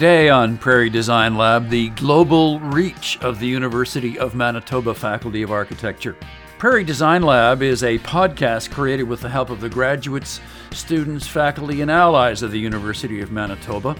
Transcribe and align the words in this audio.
Today 0.00 0.30
on 0.30 0.56
Prairie 0.56 0.88
Design 0.88 1.34
Lab, 1.34 1.68
the 1.68 1.90
global 1.90 2.58
reach 2.58 3.18
of 3.20 3.38
the 3.38 3.46
University 3.46 4.18
of 4.18 4.34
Manitoba 4.34 4.94
Faculty 4.94 5.42
of 5.42 5.52
Architecture. 5.52 6.16
Prairie 6.56 6.84
Design 6.84 7.22
Lab 7.22 7.60
is 7.60 7.82
a 7.82 7.98
podcast 7.98 8.70
created 8.70 9.02
with 9.02 9.20
the 9.20 9.28
help 9.28 9.50
of 9.50 9.60
the 9.60 9.68
graduates, 9.68 10.40
students, 10.70 11.26
faculty, 11.26 11.82
and 11.82 11.90
allies 11.90 12.42
of 12.42 12.50
the 12.50 12.58
University 12.58 13.20
of 13.20 13.30
Manitoba, 13.30 13.94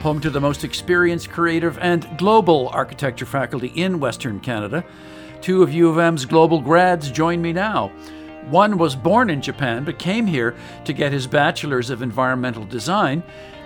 home 0.00 0.20
to 0.22 0.28
the 0.28 0.40
most 0.40 0.64
experienced, 0.64 1.30
creative, 1.30 1.78
and 1.78 2.18
global 2.18 2.68
architecture 2.70 3.24
faculty 3.24 3.68
in 3.76 4.00
Western 4.00 4.40
Canada. 4.40 4.84
Two 5.40 5.62
of 5.62 5.72
U 5.72 5.88
of 5.88 5.98
M's 5.98 6.24
global 6.24 6.60
grads 6.60 7.12
join 7.12 7.40
me 7.40 7.52
now. 7.52 7.92
One 8.50 8.76
was 8.76 8.96
born 8.96 9.30
in 9.30 9.40
Japan 9.40 9.84
but 9.84 10.00
came 10.00 10.26
here 10.26 10.56
to 10.84 10.92
get 10.92 11.12
his 11.12 11.28
bachelor's 11.28 11.90
of 11.90 12.02
environmental 12.02 12.64
design 12.64 13.22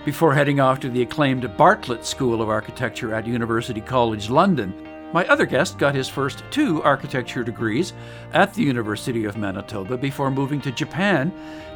before 0.08 0.32
heading 0.32 0.58
off 0.58 0.80
to 0.80 0.88
the 0.88 1.02
acclaimed 1.02 1.54
Bartlett 1.58 2.02
School 2.02 2.40
of 2.40 2.48
Architecture 2.48 3.14
at 3.14 3.26
University 3.26 3.82
College 3.82 4.30
London. 4.30 4.72
My 5.12 5.26
other 5.26 5.44
guest 5.44 5.76
got 5.76 5.94
his 5.94 6.08
first 6.08 6.42
two 6.50 6.82
architecture 6.82 7.44
degrees 7.44 7.92
at 8.32 8.54
the 8.54 8.62
University 8.62 9.26
of 9.26 9.36
Manitoba 9.36 9.98
before 9.98 10.30
moving 10.30 10.62
to 10.62 10.72
Japan 10.72 11.30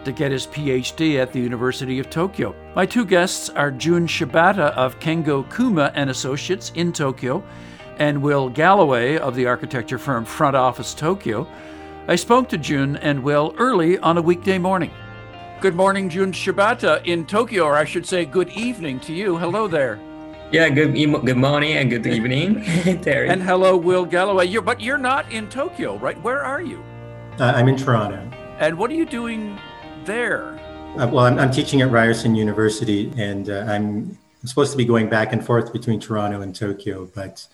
to 0.07 0.13
get 0.13 0.33
his 0.33 0.47
PhD 0.47 1.21
at 1.21 1.31
the 1.31 1.41
University 1.41 1.99
of 1.99 2.09
Tokyo. 2.09 2.55
My 2.75 2.87
two 2.87 3.05
guests 3.05 3.51
are 3.51 3.71
Jun 3.71 4.07
Shibata 4.07 4.73
of 4.77 4.99
Kengo 4.99 5.45
Kuma 5.55 5.93
and 5.95 6.09
Associates 6.09 6.73
in 6.75 6.91
Tokyo 6.91 7.45
and 7.99 8.23
Will 8.23 8.49
Galloway 8.49 9.19
of 9.19 9.37
the 9.37 9.45
architecture 9.45 9.99
firm 9.99 10.25
Front 10.25 10.57
Office 10.57 10.95
Tokyo. 10.95 11.47
I 12.09 12.17
spoke 12.17 12.49
to 12.49 12.57
Jun 12.57 12.97
and 12.97 13.23
Will 13.23 13.55
early 13.59 13.99
on 13.99 14.17
a 14.17 14.23
weekday 14.23 14.57
morning. 14.57 14.91
Good 15.63 15.77
morning, 15.77 16.09
Jun 16.09 16.33
Shibata 16.33 17.07
in 17.07 17.25
Tokyo, 17.25 17.63
or 17.63 17.77
I 17.77 17.85
should 17.85 18.05
say, 18.05 18.25
good 18.25 18.49
evening 18.49 18.99
to 18.99 19.13
you. 19.13 19.39
Hello 19.39 19.69
there. 19.69 20.01
Yeah, 20.51 20.69
good 20.69 20.93
good 20.93 21.37
morning 21.37 21.75
and 21.75 21.89
good 21.89 22.05
evening, 22.05 22.65
Terry. 23.01 23.29
And 23.29 23.41
hello, 23.41 23.77
Will 23.77 24.05
Galloway. 24.05 24.47
You're, 24.47 24.63
but 24.63 24.81
you're 24.81 24.99
not 24.99 25.31
in 25.31 25.49
Tokyo, 25.49 25.99
right? 25.99 26.21
Where 26.21 26.43
are 26.43 26.61
you? 26.61 26.83
Uh, 27.39 27.53
I'm 27.55 27.69
in 27.69 27.77
Toronto. 27.77 28.29
And 28.59 28.77
what 28.77 28.91
are 28.91 28.95
you 28.95 29.07
doing 29.07 29.57
there? 30.05 30.59
Uh, 30.99 31.07
well, 31.07 31.27
I'm, 31.27 31.39
I'm, 31.39 31.53
teaching 31.53 31.81
at 31.81 31.93
Ryerson 31.93 32.35
University, 32.35 33.13
and 33.17 33.49
uh, 33.49 33.65
I'm 33.69 34.19
supposed 34.45 34.73
to 34.73 34.77
be 34.77 34.85
going 34.85 35.09
back 35.09 35.33
and 35.33 35.47
forth 35.47 35.73
between 35.73 36.01
Toronto 36.01 36.41
and 36.41 36.57
Tokyo, 36.57 37.09
but 37.15 37.47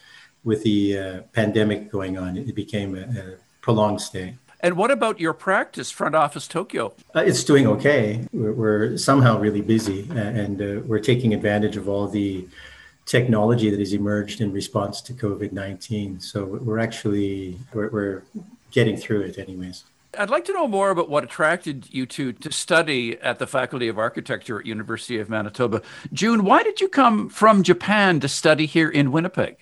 with 0.44 0.62
the 0.62 0.98
uh, 0.98 1.20
pandemic 1.34 1.92
going 1.92 2.16
on, 2.16 2.38
it 2.38 2.54
became 2.54 2.96
a, 2.96 3.02
a 3.02 3.34
prolonged 3.60 4.00
stay. 4.00 4.34
And 4.60 4.76
what 4.76 4.90
about 4.90 5.20
your 5.20 5.34
practice, 5.34 5.90
Front 5.90 6.14
Office 6.14 6.48
Tokyo? 6.48 6.94
Uh, 7.14 7.20
it's 7.20 7.44
doing 7.44 7.66
okay. 7.68 8.26
We're, 8.32 8.52
we're, 8.52 8.96
somehow 8.96 9.38
really 9.38 9.60
busy, 9.60 10.08
and 10.10 10.60
uh, 10.60 10.80
we're 10.84 10.98
taking 10.98 11.32
advantage 11.32 11.76
of 11.76 11.88
all 11.88 12.08
the 12.08 12.46
technology 13.06 13.70
that 13.70 13.78
has 13.78 13.92
emerged 13.92 14.40
in 14.40 14.52
response 14.52 15.00
to 15.02 15.12
COVID 15.14 15.52
19. 15.52 16.20
So 16.20 16.44
we're 16.44 16.80
actually 16.80 17.58
we're, 17.72 17.88
we're 17.90 18.22
getting 18.72 18.96
through 18.96 19.22
it, 19.22 19.38
anyways. 19.38 19.84
I'd 20.18 20.30
like 20.30 20.44
to 20.46 20.52
know 20.52 20.66
more 20.66 20.90
about 20.90 21.08
what 21.08 21.22
attracted 21.22 21.86
you 21.90 22.04
to 22.06 22.32
to 22.32 22.50
study 22.50 23.18
at 23.20 23.38
the 23.38 23.46
Faculty 23.46 23.86
of 23.86 23.98
Architecture 23.98 24.58
at 24.58 24.66
University 24.66 25.18
of 25.20 25.30
Manitoba. 25.30 25.82
Jun, 26.12 26.44
why 26.44 26.64
did 26.64 26.80
you 26.80 26.88
come 26.88 27.28
from 27.28 27.62
Japan 27.62 28.18
to 28.20 28.28
study 28.28 28.66
here 28.66 28.88
in 28.88 29.12
Winnipeg? 29.12 29.56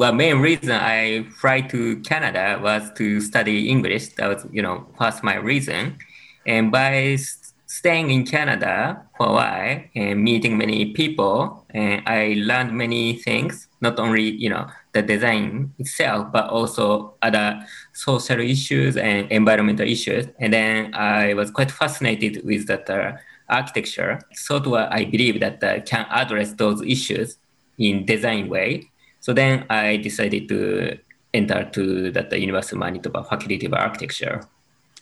Well, 0.00 0.14
main 0.14 0.38
reason 0.38 0.70
I 0.70 1.24
fly 1.40 1.60
to 1.72 2.00
Canada 2.00 2.58
was 2.62 2.90
to 2.96 3.20
study 3.20 3.68
English. 3.68 4.14
That 4.14 4.28
was, 4.28 4.46
you 4.50 4.62
know, 4.62 4.86
first 4.98 5.22
my 5.22 5.34
reason. 5.34 5.98
And 6.46 6.72
by 6.72 7.18
staying 7.66 8.10
in 8.10 8.24
Canada 8.24 9.02
for 9.18 9.26
a 9.26 9.32
while 9.32 9.82
and 9.94 10.24
meeting 10.24 10.56
many 10.56 10.92
people, 10.92 11.66
and 11.68 12.00
I 12.06 12.32
learned 12.38 12.72
many 12.72 13.16
things, 13.16 13.68
not 13.82 13.98
only, 14.00 14.22
you 14.22 14.48
know, 14.48 14.68
the 14.94 15.02
design 15.02 15.74
itself, 15.78 16.32
but 16.32 16.48
also 16.48 17.16
other 17.20 17.60
social 17.92 18.40
issues 18.40 18.96
and 18.96 19.30
environmental 19.30 19.86
issues. 19.86 20.28
And 20.38 20.54
then 20.54 20.94
I 20.94 21.34
was 21.34 21.50
quite 21.50 21.70
fascinated 21.70 22.42
with 22.42 22.66
that 22.68 22.88
uh, 22.88 23.18
architecture. 23.50 24.18
Of, 24.48 24.72
I 24.72 25.04
believe 25.04 25.40
that 25.40 25.62
uh, 25.62 25.80
can 25.82 26.06
address 26.08 26.54
those 26.54 26.80
issues 26.80 27.36
in 27.76 28.06
design 28.06 28.48
way 28.48 28.89
so 29.20 29.32
then 29.32 29.64
I 29.70 29.98
decided 29.98 30.48
to 30.48 30.98
enter 31.32 31.64
to 31.72 32.10
that 32.10 32.30
the 32.30 32.40
University 32.40 32.76
of 32.76 32.80
Manitoba 32.80 33.24
Faculty 33.24 33.66
of 33.66 33.74
Architecture. 33.74 34.44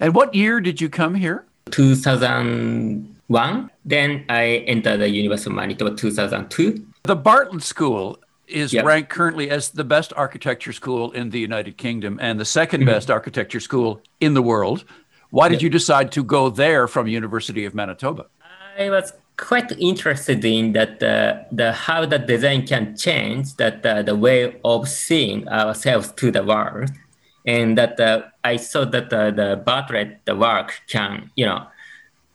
And 0.01 0.15
what 0.15 0.34
year 0.34 0.61
did 0.61 0.81
you 0.81 0.89
come 0.89 1.15
here? 1.15 1.45
2001. 1.71 3.71
Then 3.84 4.25
I 4.29 4.65
entered 4.67 4.99
the 4.99 5.09
University 5.09 5.51
of 5.51 5.56
Manitoba 5.56 5.97
2002. 5.97 6.87
The 7.05 7.17
Bartlett 7.17 7.62
School 7.62 8.19
is 8.47 8.73
yep. 8.73 8.84
ranked 8.84 9.11
currently 9.11 9.51
as 9.51 9.71
the 9.71 9.84
best 9.84 10.12
architecture 10.17 10.73
school 10.73 11.12
in 11.12 11.31
the 11.31 11.39
United 11.39 11.77
Kingdom 11.77 12.19
and 12.21 12.41
the 12.41 12.45
second 12.45 12.81
mm-hmm. 12.81 12.91
best 12.91 13.11
architecture 13.11 13.61
school 13.61 14.00
in 14.21 14.35
the 14.35 14.43
world. 14.43 14.85
Why 15.31 15.49
did 15.49 15.56
yep. 15.56 15.62
you 15.62 15.71
decide 15.71 16.12
to 16.12 16.25
go 16.25 16.49
there 16.49 16.89
from 16.89 17.06
University 17.06 17.67
of 17.67 17.75
Manitoba? 17.75 18.27
I 18.79 18.91
was 18.91 19.12
quite 19.38 19.72
interested 19.78 20.44
in 20.44 20.72
that 20.72 21.03
uh, 21.03 21.44
the 21.53 21.72
how 21.72 22.04
the 22.04 22.19
design 22.19 22.66
can 22.66 22.97
change 22.97 23.54
that 23.56 23.87
uh, 23.87 24.03
the 24.03 24.16
way 24.16 24.60
of 24.65 24.88
seeing 24.88 25.49
ourselves 25.49 26.12
to 26.12 26.31
the 26.31 26.43
world. 26.43 26.91
And 27.47 27.78
that 27.78 27.99
uh, 27.99 28.22
i 28.44 28.56
saw 28.56 28.84
that 28.84 29.10
uh, 29.12 29.31
the 29.31 29.62
bartlett 29.65 30.21
the 30.26 30.37
work 30.37 30.82
can 30.87 31.31
you 31.34 31.47
know 31.47 31.66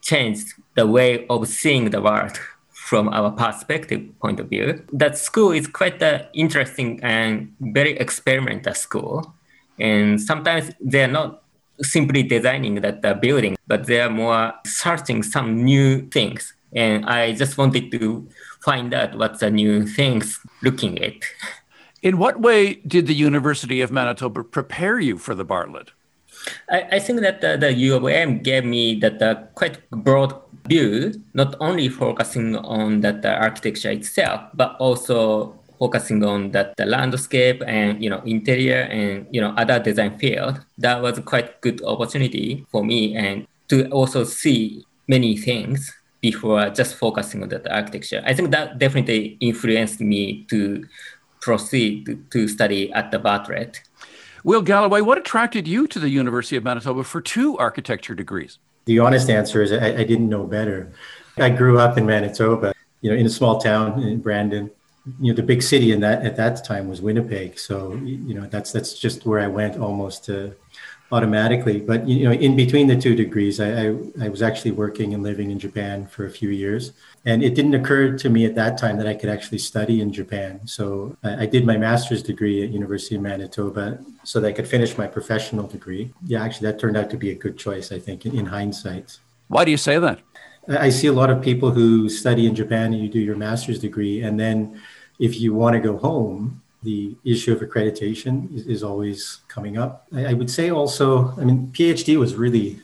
change 0.02 0.38
the 0.76 0.88
way 0.88 1.28
of 1.28 1.48
seeing 1.48 1.92
the 1.92 2.02
world 2.02 2.40
from 2.70 3.10
our 3.10 3.32
perspective 3.32 4.02
point 4.22 4.40
of 4.40 4.50
view. 4.50 4.84
That 4.92 5.18
school 5.18 5.52
is 5.52 5.68
quite 5.68 6.02
an 6.02 6.22
uh, 6.22 6.26
interesting 6.34 7.00
and 7.04 7.54
very 7.60 7.94
experimental 7.98 8.74
school. 8.74 9.34
And 9.80 10.22
sometimes 10.22 10.72
they're 10.80 11.08
not 11.08 11.44
simply 11.82 12.24
designing 12.24 12.76
that 12.82 13.02
the 13.02 13.16
building 13.16 13.56
but 13.68 13.88
they're 13.88 14.10
more 14.10 14.54
searching 14.66 15.24
some 15.24 15.64
new 15.64 16.02
things 16.10 16.54
and 16.76 17.06
I 17.06 17.34
just 17.34 17.58
wanted 17.58 17.92
to 17.92 18.28
find 18.62 18.94
out 18.94 19.18
what's 19.18 19.40
the 19.40 19.52
new 19.52 19.86
things 19.86 20.40
looking 20.62 21.02
at. 21.04 21.16
In 22.02 22.18
what 22.18 22.42
way 22.42 22.76
did 22.88 23.08
the 23.08 23.16
University 23.16 23.82
of 23.82 23.92
Manitoba 23.92 24.44
prepare 24.44 25.00
you 25.00 25.18
for 25.18 25.34
the 25.36 25.46
Bartlett? 25.46 25.92
I, 26.70 26.82
I 26.94 27.00
think 27.00 27.22
that 27.22 27.42
the, 27.42 27.58
the, 27.58 27.74
U 27.74 27.96
of 27.96 28.06
M 28.06 28.40
gave 28.40 28.66
me 28.66 28.96
that 29.00 29.22
uh, 29.22 29.36
quite 29.56 29.90
broad 29.92 30.34
view, 30.68 31.14
not 31.34 31.56
only 31.60 31.88
focusing 31.88 32.58
on 32.58 33.02
that 33.02 33.22
the 33.22 33.34
architecture 33.34 33.92
itself, 33.92 34.42
but 34.54 34.76
also 34.80 35.58
focusing 35.80 36.24
on 36.24 36.52
that 36.52 36.76
the 36.78 36.86
landscape 36.86 37.62
and 37.66 38.04
you 38.04 38.10
know 38.10 38.22
interior 38.26 38.88
and 38.92 39.28
you 39.32 39.40
know 39.40 39.54
other 39.58 39.80
design 39.80 40.18
field. 40.18 40.60
That 40.78 41.02
was 41.02 41.20
quite 41.20 41.62
good 41.62 41.82
opportunity 41.84 42.66
for 42.72 42.84
me 42.84 43.16
and 43.16 43.48
to 43.70 43.88
also 43.90 44.24
see 44.24 44.86
many 45.08 45.38
things 45.38 45.92
before 46.24 46.60
uh, 46.62 46.70
just 46.70 46.96
focusing 46.96 47.44
on 47.44 47.50
that 47.50 47.70
architecture. 47.70 48.24
I 48.26 48.34
think 48.34 48.50
that 48.52 48.80
definitely 48.80 49.38
influenced 49.42 50.00
me 50.00 50.46
to 50.50 50.88
proceed 51.42 52.06
to, 52.06 52.16
to 52.32 52.48
study 52.48 52.92
at 52.94 53.12
the 53.12 53.20
Bartlett. 53.20 53.82
Will 54.46 54.62
Galloway, 54.62 55.02
what 55.02 55.18
attracted 55.18 55.68
you 55.68 55.86
to 55.88 56.00
the 56.00 56.10
University 56.10 56.56
of 56.56 56.64
Manitoba 56.64 57.04
for 57.04 57.20
two 57.20 57.58
architecture 57.58 58.16
degrees? 58.16 58.58
The 58.86 59.00
honest 59.00 59.30
answer 59.30 59.62
is 59.62 59.74
I, 59.74 59.90
I 60.02 60.04
didn't 60.06 60.30
know 60.30 60.46
better. 60.46 60.94
I 61.38 61.50
grew 61.50 61.78
up 61.78 61.98
in 61.98 62.06
Manitoba, 62.06 62.74
you 63.02 63.12
know, 63.12 63.18
in 63.18 63.26
a 63.26 63.30
small 63.30 63.60
town 63.60 64.02
in 64.02 64.22
Brandon. 64.22 64.72
You 65.20 65.34
know, 65.34 65.36
the 65.36 65.44
big 65.44 65.62
city 65.62 65.92
in 65.92 66.00
that 66.00 66.26
at 66.26 66.38
that 66.38 66.64
time 66.64 66.88
was 66.88 67.02
Winnipeg. 67.02 67.60
So, 67.60 67.94
you 67.96 68.34
know, 68.34 68.48
that's 68.48 68.72
that's 68.72 68.98
just 68.98 69.26
where 69.26 69.42
I 69.42 69.48
went 69.48 69.78
almost 69.78 70.24
to 70.26 70.56
automatically. 71.14 71.80
But 71.80 72.08
you 72.08 72.26
know, 72.26 72.32
in 72.32 72.56
between 72.56 72.88
the 72.88 73.00
two 73.00 73.16
degrees, 73.16 73.60
I, 73.60 73.70
I, 73.70 73.86
I, 74.26 74.30
was 74.30 74.42
actually 74.42 74.72
working 74.72 75.14
and 75.14 75.22
living 75.22 75.52
in 75.52 75.60
Japan 75.60 76.08
for 76.08 76.26
a 76.26 76.30
few 76.30 76.50
years, 76.50 76.92
and 77.24 77.44
it 77.44 77.54
didn't 77.54 77.76
occur 77.76 78.18
to 78.18 78.30
me 78.30 78.46
at 78.46 78.56
that 78.56 78.80
time 78.80 78.98
that 78.98 79.06
I 79.08 79.14
could 79.14 79.30
actually 79.30 79.60
study 79.60 80.02
in 80.02 80.12
Japan. 80.12 80.62
So 80.66 81.16
I, 81.24 81.44
I 81.44 81.46
did 81.46 81.68
my 81.68 81.78
master's 81.78 82.24
degree 82.24 82.64
at 82.64 82.72
University 82.72 83.16
of 83.16 83.22
Manitoba 83.22 84.00
so 84.24 84.40
that 84.40 84.48
I 84.48 84.54
could 84.54 84.68
finish 84.68 84.98
my 84.98 85.06
professional 85.06 85.68
degree. 85.68 86.12
Yeah, 86.26 86.44
actually, 86.44 86.72
that 86.72 86.80
turned 86.80 86.98
out 86.98 87.12
to 87.12 87.18
be 87.18 87.30
a 87.30 87.36
good 87.36 87.60
choice, 87.60 87.92
I 87.92 88.00
think, 88.00 88.26
in, 88.26 88.36
in 88.36 88.48
hindsight. 88.48 89.20
Why 89.50 89.66
do 89.66 89.72
you 89.72 89.78
say 89.78 90.00
that? 90.00 90.20
I 90.68 90.90
see 90.90 91.08
a 91.08 91.14
lot 91.14 91.30
of 91.30 91.44
people 91.44 91.70
who 91.70 92.10
study 92.10 92.48
in 92.48 92.56
Japan 92.56 92.94
and 92.94 93.04
you 93.04 93.10
do 93.10 93.20
your 93.20 93.36
master's 93.36 93.80
degree, 93.80 94.24
and 94.24 94.40
then 94.40 94.82
if 95.20 95.40
you 95.40 95.54
want 95.54 95.76
to 95.76 95.80
go 95.80 95.96
home, 95.98 96.63
the 96.84 97.16
issue 97.24 97.54
of 97.54 97.60
accreditation 97.60 98.54
is, 98.54 98.68
is 98.68 98.84
always 98.84 99.42
coming 99.48 99.78
up. 99.78 100.08
I, 100.14 100.28
I, 100.28 100.34
would 100.34 100.50
say 100.50 100.70
also, 100.70 101.32
I 101.40 101.44
mean, 101.44 101.72
PhD 101.72 102.18
was 102.18 102.36
really 102.36 102.82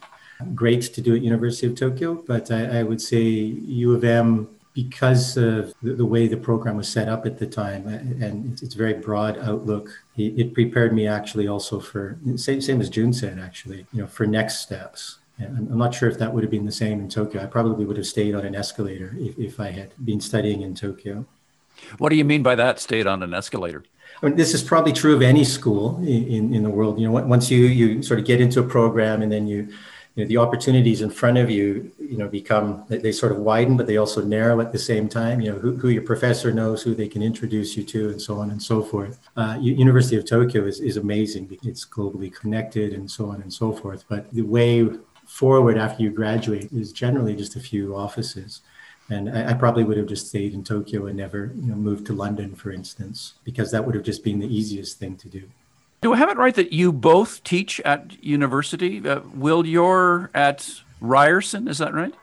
great 0.56 0.82
to 0.82 1.02
do 1.02 1.16
at 1.16 1.22
University 1.22 1.68
of 1.68 1.76
Tokyo, 1.76 2.16
but 2.16 2.50
I, 2.52 2.80
I 2.80 2.84
would 2.84 3.02
say 3.02 3.22
U 3.22 3.94
of 3.94 4.04
M, 4.04 4.50
because 4.74 5.36
of 5.36 5.74
the, 5.82 5.94
the, 5.94 6.06
way 6.06 6.28
the 6.28 6.38
program 6.38 6.78
was 6.78 6.88
set 6.88 7.10
up 7.10 7.26
at 7.26 7.38
the 7.38 7.46
time 7.46 7.86
uh, 7.88 8.26
and 8.26 8.52
it's, 8.52 8.62
it's 8.62 8.76
very 8.76 8.94
broad 8.94 9.38
outlook, 9.40 9.90
it, 10.16 10.40
it, 10.40 10.54
prepared 10.54 10.94
me 10.94 11.08
actually 11.08 11.48
also 11.48 11.80
for, 11.80 12.18
same, 12.36 12.62
same 12.62 12.80
as 12.80 12.90
Jun 12.90 13.12
said, 13.12 13.40
actually, 13.40 13.86
you 13.92 14.02
know, 14.02 14.08
for 14.08 14.26
next 14.26 14.60
steps. 14.60 15.20
And 15.38 15.70
I'm 15.70 15.78
not 15.78 15.94
sure 15.94 16.10
if 16.10 16.18
that 16.20 16.34
would 16.34 16.44
have 16.44 16.52
been 16.52 16.66
the 16.66 16.72
same 16.72 17.00
in 17.00 17.10
Tokyo. 17.10 17.42
I 17.42 17.46
probably 17.46 17.86
would 17.86 17.98
have 17.98 18.06
stayed 18.06 18.36
on 18.36 18.46
an 18.46 18.56
escalator 18.56 19.16
if, 19.18 19.38
if 19.38 19.60
I 19.60 19.72
had 19.72 19.94
been 20.06 20.22
studying 20.22 20.62
in 20.62 20.76
Tokyo. 20.76 21.26
What 21.98 22.10
do 22.10 22.16
you 22.16 22.26
mean 22.26 22.44
by 22.44 22.56
that? 22.56 22.80
Stayed 22.80 23.08
on 23.08 23.24
an 23.24 23.34
escalator. 23.34 23.84
I 24.22 24.26
mean, 24.26 24.36
this 24.36 24.54
is 24.54 24.64
probably 24.64 24.92
true 24.92 25.16
of 25.16 25.22
any 25.22 25.44
school 25.44 25.98
in, 26.00 26.54
in, 26.54 26.64
the 26.64 26.70
world. 26.70 27.00
You 27.00 27.10
know, 27.10 27.24
once 27.24 27.50
you 27.50 27.66
you 27.66 28.04
sort 28.04 28.20
of 28.20 28.26
get 28.26 28.42
into 28.42 28.60
a 28.60 28.64
program 28.64 29.22
and 29.22 29.32
then 29.32 29.48
you 29.48 29.70
you 30.16 30.26
know, 30.26 30.28
the 30.28 30.38
opportunities 30.38 31.02
in 31.02 31.10
front 31.10 31.38
of 31.38 31.50
you, 31.50 31.92
you 31.98 32.18
know, 32.18 32.28
become 32.28 32.84
they 32.90 33.12
sort 33.12 33.32
of 33.32 33.38
widen, 33.38 33.78
but 33.78 33.88
they 33.88 33.96
also 33.96 34.22
narrow 34.22 34.60
at 34.60 34.74
the 34.74 34.80
same 34.80 35.08
time. 35.08 35.40
You 35.40 35.54
know, 35.54 35.60
who, 35.60 35.78
who 35.78 35.90
your 35.90 36.02
professor 36.02 36.52
knows, 36.52 36.84
who 36.84 36.94
they 36.94 37.08
can 37.08 37.22
introduce 37.22 37.78
you 37.78 37.84
to, 37.84 38.10
and 38.10 38.22
so 38.22 38.40
on 38.40 38.52
and 38.52 38.62
so 38.62 38.84
forth. 38.84 39.20
Uh, 39.38 39.58
University 39.62 40.18
of 40.18 40.26
Tokyo 40.26 40.66
is, 40.66 40.82
is 40.82 40.98
amazing. 40.98 41.58
It's 41.64 41.86
globally 41.86 42.34
connected 42.34 42.94
and 42.94 43.10
so 43.10 43.30
on 43.30 43.42
and 43.42 43.54
so 43.54 43.72
forth. 43.72 44.04
But 44.10 44.30
the 44.34 44.42
way 44.42 44.90
forward 45.26 45.78
after 45.78 46.04
you 46.04 46.10
graduate 46.10 46.72
is 46.74 46.92
generally 46.92 47.36
just 47.36 47.56
a 47.56 47.60
few 47.60 47.96
offices. 47.96 48.62
And 49.10 49.30
I, 49.30 49.52
I, 49.52 49.54
probably 49.54 49.84
would 49.84 49.98
have 49.98 50.06
just 50.06 50.28
stayed 50.28 50.54
in 50.54 50.64
Tokyo 50.64 51.08
and 51.08 51.18
never 51.18 51.52
you 51.56 51.70
know, 51.70 51.76
moved 51.76 52.06
to 52.08 52.14
London, 52.14 52.56
for 52.56 52.72
instance, 52.72 53.34
because 53.44 53.72
that 53.72 53.86
would 53.86 53.96
have 53.96 54.04
just 54.04 54.24
been 54.24 54.40
the 54.40 54.48
easiest 54.48 55.00
thing 55.00 55.18
to 55.18 55.28
do. 55.28 55.44
Do 56.02 56.14
I 56.14 56.18
have 56.18 56.30
it 56.30 56.38
right 56.38 56.56
that 56.56 56.72
you 56.72 56.92
both 56.92 57.44
teach 57.44 57.80
at 57.82 58.24
university? 58.24 59.08
Uh, 59.08 59.22
Will, 59.34 59.66
you're 59.66 60.30
at 60.34 60.82
Ryerson, 61.02 61.68
is 61.68 61.80
that 61.80 61.94
right? 61.94 62.14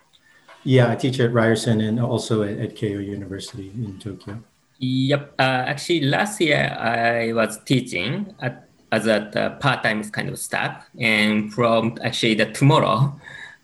Yeah, 0.63 0.91
I 0.91 0.97
teach 0.97 1.21
at 1.21 1.33
Ryerson 1.33 1.81
and 1.81 2.01
also 2.01 2.43
at, 2.43 2.59
at 2.59 2.75
Keio 2.75 3.05
University 3.05 3.71
in 3.75 3.99
Tokyo. 3.99 4.43
Yep. 4.79 5.35
Uh, 5.39 5.43
actually, 5.43 6.03
last 6.03 6.41
year 6.41 6.77
I 6.79 7.33
was 7.33 7.59
teaching 7.65 8.35
at, 8.41 8.69
as 8.93 9.07
a 9.07 9.27
uh, 9.39 9.51
part-time 9.59 10.03
kind 10.11 10.29
of 10.29 10.39
staff, 10.39 10.87
and 10.99 11.53
from 11.53 11.99
actually 12.03 12.35
the 12.35 12.47
tomorrow, 12.47 13.15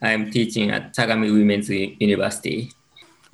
I'm 0.01 0.31
teaching 0.31 0.71
at 0.71 0.95
Sagami 0.95 1.33
Women's 1.33 1.69
University. 1.69 2.73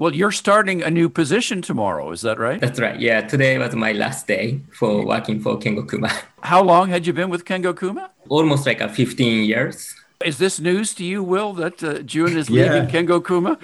Well, 0.00 0.14
you're 0.14 0.30
starting 0.30 0.80
a 0.80 0.90
new 0.90 1.08
position 1.08 1.60
tomorrow, 1.60 2.12
is 2.12 2.20
that 2.20 2.38
right? 2.38 2.60
That's 2.60 2.78
right. 2.78 3.00
Yeah, 3.00 3.22
today 3.22 3.58
was 3.58 3.74
my 3.74 3.90
last 3.90 4.28
day 4.28 4.60
for 4.70 5.04
working 5.04 5.40
for 5.40 5.58
Kengo 5.58 5.90
Kuma. 5.90 6.08
How 6.40 6.62
long 6.62 6.88
had 6.88 7.04
you 7.04 7.12
been 7.12 7.30
with 7.30 7.44
Kengo 7.44 7.76
Kuma? 7.76 8.08
Almost 8.28 8.64
like 8.64 8.80
a 8.80 8.88
15 8.88 9.42
years. 9.42 9.92
Is 10.24 10.38
this 10.38 10.60
news 10.60 10.94
to 10.94 11.04
you, 11.04 11.24
Will, 11.24 11.52
that 11.54 11.82
uh, 11.82 11.98
Jun 12.02 12.36
is 12.36 12.48
yeah. 12.48 12.72
leaving 12.72 12.88
Kengo 12.88 13.18
Kuma? 13.26 13.58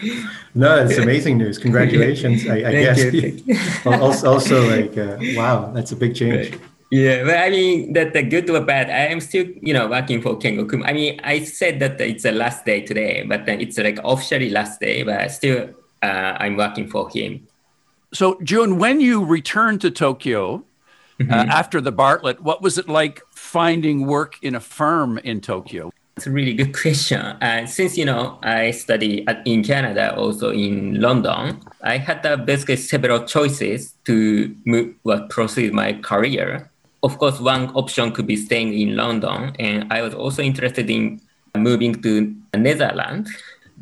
No, 0.56 0.84
it's 0.84 0.98
amazing 0.98 1.38
news. 1.38 1.56
Congratulations, 1.56 2.48
I, 2.48 2.56
I 2.56 2.72
guess. 2.82 3.12
You. 3.14 3.40
also, 3.86 4.32
also, 4.32 4.68
like, 4.68 4.98
uh, 4.98 5.18
wow, 5.36 5.70
that's 5.72 5.92
a 5.92 5.96
big 5.96 6.16
change. 6.16 6.50
Right. 6.50 6.60
Yeah, 6.90 7.22
but 7.22 7.38
I 7.38 7.50
mean 7.50 7.92
that 7.92 8.12
the 8.12 8.22
good 8.22 8.50
or 8.50 8.60
bad, 8.60 8.90
I 8.90 9.06
am 9.14 9.20
still, 9.20 9.46
you 9.62 9.72
know, 9.72 9.86
working 9.86 10.20
for 10.20 10.36
Kengo 10.36 10.68
Kuma. 10.68 10.84
I 10.84 10.92
mean, 10.92 11.20
I 11.22 11.44
said 11.44 11.78
that 11.78 12.00
it's 12.00 12.24
the 12.24 12.32
last 12.32 12.64
day 12.64 12.82
today, 12.82 13.22
but 13.22 13.46
then 13.46 13.60
it's 13.60 13.78
like 13.78 14.00
officially 14.02 14.50
last 14.50 14.80
day, 14.80 15.02
but 15.04 15.30
still 15.30 15.70
uh, 16.04 16.36
I'm 16.38 16.56
working 16.56 16.86
for 16.88 17.08
him. 17.08 17.48
So, 18.12 18.38
Jun, 18.42 18.78
when 18.78 19.00
you 19.00 19.24
returned 19.24 19.80
to 19.80 19.90
Tokyo 19.90 20.54
uh, 20.54 21.22
mm-hmm. 21.22 21.32
uh, 21.32 21.60
after 21.60 21.80
the 21.80 21.92
Bartlett, 21.92 22.42
what 22.42 22.62
was 22.62 22.78
it 22.78 22.88
like 22.88 23.22
finding 23.30 24.06
work 24.06 24.38
in 24.42 24.54
a 24.54 24.60
firm 24.60 25.18
in 25.18 25.40
Tokyo? 25.40 25.90
It's 26.16 26.28
a 26.28 26.30
really 26.30 26.54
good 26.54 26.72
question. 26.72 27.18
Uh, 27.20 27.66
since 27.66 27.98
you 27.98 28.04
know 28.04 28.38
I 28.42 28.70
study 28.70 29.26
at, 29.26 29.44
in 29.44 29.64
Canada, 29.64 30.14
also 30.14 30.50
in 30.52 31.00
London, 31.00 31.58
I 31.82 31.96
had 31.98 32.24
uh, 32.24 32.36
basically 32.36 32.76
several 32.76 33.24
choices 33.24 33.94
to 34.04 34.54
move, 34.64 34.94
well, 35.02 35.26
proceed 35.28 35.72
my 35.72 35.94
career. 35.94 36.70
Of 37.02 37.18
course, 37.18 37.40
one 37.40 37.70
option 37.74 38.12
could 38.12 38.28
be 38.28 38.36
staying 38.36 38.78
in 38.78 38.94
London, 38.94 39.56
and 39.58 39.92
I 39.92 40.02
was 40.02 40.14
also 40.14 40.40
interested 40.40 40.88
in 40.88 41.20
moving 41.56 42.00
to 42.02 42.34
the 42.52 42.58
Netherlands. 42.58 43.30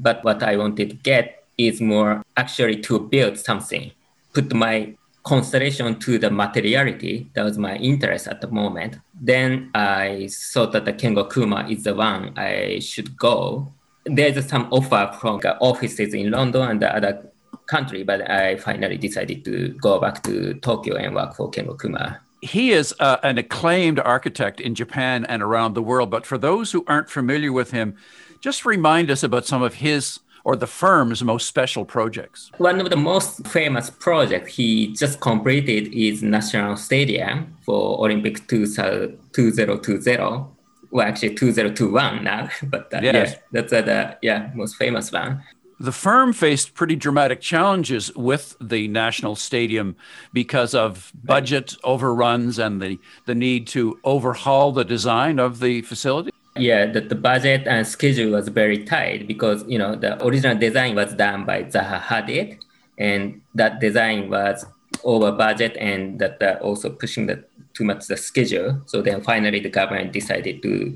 But 0.00 0.24
what 0.24 0.42
I 0.42 0.56
wanted 0.56 0.88
to 0.88 0.96
get 0.96 1.42
is 1.58 1.81
more 1.81 2.22
actually 2.37 2.81
to 2.82 3.00
build 3.00 3.38
something, 3.38 3.93
put 4.32 4.52
my 4.54 4.94
consideration 5.25 5.99
to 6.00 6.19
the 6.19 6.31
materiality. 6.31 7.31
That 7.34 7.44
was 7.44 7.58
my 7.58 7.76
interest 7.76 8.26
at 8.28 8.40
the 8.40 8.49
moment. 8.49 8.99
Then 9.14 9.70
I 9.75 10.28
thought 10.52 10.72
that 10.72 10.84
the 10.84 10.93
Kengo 10.93 11.32
Kuma 11.32 11.66
is 11.69 11.84
the 11.84 11.94
one 11.94 12.37
I 12.37 12.81
should 12.81 13.16
go. 13.16 13.72
There's 14.04 14.49
some 14.49 14.66
offer 14.72 15.16
from 15.20 15.40
offices 15.60 16.12
in 16.14 16.31
London 16.31 16.62
and 16.62 16.82
the 16.82 16.94
other 16.94 17.32
country, 17.66 18.02
but 18.02 18.28
I 18.28 18.56
finally 18.56 18.98
decided 18.98 19.44
to 19.44 19.69
go 19.81 20.00
back 20.00 20.22
to 20.25 20.55
Tokyo 20.55 20.96
and 20.96 21.14
work 21.14 21.37
for 21.37 21.50
Kengo 21.50 21.81
Kuma. 21.81 22.20
He 22.40 22.72
is 22.72 22.93
uh, 22.98 23.19
an 23.22 23.38
acclaimed 23.38 24.00
architect 24.00 24.60
in 24.60 24.75
Japan 24.75 25.25
and 25.26 25.40
around 25.43 25.75
the 25.75 25.82
world. 25.82 26.10
But 26.10 26.26
for 26.26 26.37
those 26.37 26.72
who 26.72 26.84
aren't 26.88 27.08
familiar 27.08 27.52
with 27.52 27.70
him, 27.70 27.94
just 28.40 28.66
remind 28.66 29.08
us 29.12 29.22
about 29.22 29.46
some 29.46 29.62
of 29.62 29.75
his 29.75 30.19
or 30.44 30.56
the 30.56 30.67
firm's 30.67 31.23
most 31.23 31.47
special 31.47 31.85
projects? 31.85 32.50
One 32.59 32.81
of 32.81 32.91
the 32.91 32.97
most 32.97 33.47
famous 33.47 33.91
projects 33.91 34.55
he 34.55 34.93
just 34.94 35.21
completed 35.21 35.93
is 35.94 36.23
National 36.23 36.77
Stadium 36.77 37.56
for 37.65 37.99
Olympic 38.05 38.47
2020. 38.49 40.47
Well, 40.91 41.06
actually 41.09 41.35
2021 41.35 42.25
now, 42.25 42.50
but 42.65 42.93
uh, 42.93 43.00
yes. 43.03 43.33
yeah, 43.33 43.39
that's 43.53 43.73
uh, 43.73 43.81
the 43.83 44.19
yeah 44.21 44.50
most 44.55 44.77
famous 44.77 45.11
one. 45.11 45.43
The 45.83 45.91
firm 45.91 46.33
faced 46.33 46.75
pretty 46.75 46.94
dramatic 46.94 47.41
challenges 47.41 48.15
with 48.15 48.56
the 48.61 48.87
national 48.87 49.35
stadium 49.35 49.97
because 50.33 50.75
of 50.77 51.12
budget 51.25 51.75
overruns 51.83 52.59
and 52.61 52.81
the, 52.81 53.00
the 53.25 53.35
need 53.35 53.67
to 53.69 53.99
overhaul 54.05 54.71
the 54.71 54.85
design 54.85 55.41
of 55.41 55.59
the 55.59 55.83
facility. 55.83 56.31
Yeah, 56.56 56.87
the, 56.87 57.00
the 57.00 57.14
budget 57.14 57.66
and 57.66 57.87
schedule 57.87 58.32
was 58.32 58.49
very 58.49 58.84
tight 58.84 59.26
because 59.26 59.64
you 59.66 59.78
know 59.78 59.94
the 59.94 60.22
original 60.25 60.56
design 60.56 60.94
was 60.94 61.14
done 61.14 61.44
by 61.44 61.64
Zaha 61.64 62.00
Hadid, 62.00 62.58
and 62.99 63.40
that 63.54 63.81
design 63.81 64.28
was 64.28 64.66
over 65.04 65.32
budget 65.32 65.76
and 65.81 66.19
that 66.20 66.43
uh, 66.43 66.58
also 66.60 66.90
pushing 66.90 67.26
the 67.26 67.43
too 67.75 67.84
much 67.84 68.06
the 68.06 68.16
schedule. 68.16 68.82
So 68.87 69.00
then 69.00 69.22
finally 69.22 69.60
the 69.60 69.70
government 69.70 70.12
decided 70.12 70.62
to 70.62 70.94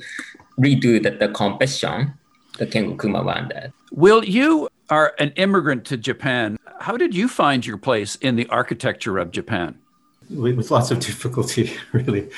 redo 0.61 1.03
the, 1.03 1.11
the 1.11 1.29
competition. 1.33 2.13
The 2.59 2.67
Kengo 2.67 2.99
Kuma 3.01 3.23
won 3.23 3.49
that. 3.49 3.73
Will 3.93 4.25
you 4.25 4.69
are 4.89 5.15
an 5.19 5.33
immigrant 5.37 5.85
to 5.87 5.97
Japan. 5.97 6.59
How 6.81 6.97
did 6.97 7.15
you 7.15 7.29
find 7.29 7.67
your 7.67 7.79
place 7.79 8.17
in 8.17 8.37
the 8.37 8.47
architecture 8.49 9.19
of 9.19 9.31
Japan? 9.31 9.79
With 10.31 10.71
lots 10.71 10.91
of 10.91 11.01
difficulty, 11.01 11.73
really. 11.93 12.29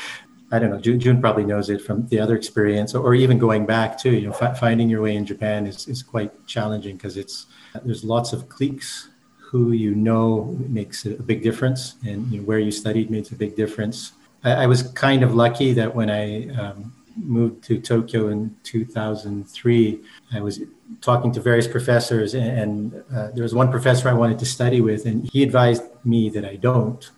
I 0.51 0.59
don't 0.59 0.71
know. 0.71 0.81
June, 0.81 0.99
Jun, 0.99 1.21
probably 1.21 1.45
knows 1.45 1.69
it 1.69 1.83
from 1.83 2.07
the 2.09 2.19
other 2.19 2.35
experience, 2.35 2.95
or 2.95 3.15
even 3.15 3.39
going 3.39 3.67
back 3.67 3.99
too. 3.99 4.15
You 4.15 4.29
know, 4.29 4.37
f- 4.41 4.59
finding 4.59 4.89
your 4.89 5.03
way 5.03 5.15
in 5.15 5.27
Japan 5.27 5.67
is, 5.67 5.87
is 5.89 6.03
quite 6.03 6.47
challenging 6.47 6.97
because 6.97 7.17
it's 7.17 7.47
there's 7.85 8.05
lots 8.05 8.33
of 8.33 8.49
cliques. 8.49 9.09
Who 9.51 9.73
you 9.73 9.95
know 9.95 10.57
makes 10.69 11.07
a 11.07 11.11
big 11.11 11.43
difference, 11.43 11.95
and 12.07 12.31
you 12.31 12.41
know, 12.41 12.45
where 12.45 12.59
you 12.59 12.71
studied 12.71 13.11
makes 13.11 13.31
a 13.31 13.35
big 13.35 13.57
difference. 13.57 14.13
I, 14.45 14.65
I 14.65 14.67
was 14.67 14.83
kind 14.83 15.23
of 15.23 15.35
lucky 15.35 15.73
that 15.73 15.95
when 15.95 16.11
I 16.11 16.49
um, 16.51 16.93
moved 17.17 17.65
to 17.65 17.81
Tokyo 17.81 18.29
in 18.29 18.55
2003, 18.65 20.01
I 20.33 20.41
was 20.41 20.61
talking 21.01 21.33
to 21.33 21.41
various 21.41 21.67
professors, 21.67 22.35
and, 22.35 22.59
and 22.59 23.05
uh, 23.15 23.31
there 23.31 23.43
was 23.43 23.55
one 23.55 23.71
professor 23.71 24.09
I 24.09 24.13
wanted 24.13 24.39
to 24.41 24.47
study 24.47 24.81
with, 24.81 25.07
and 25.07 25.29
he 25.31 25.43
advised 25.43 25.83
me 26.05 26.29
that 26.31 26.45
I 26.45 26.57
don't 26.57 27.11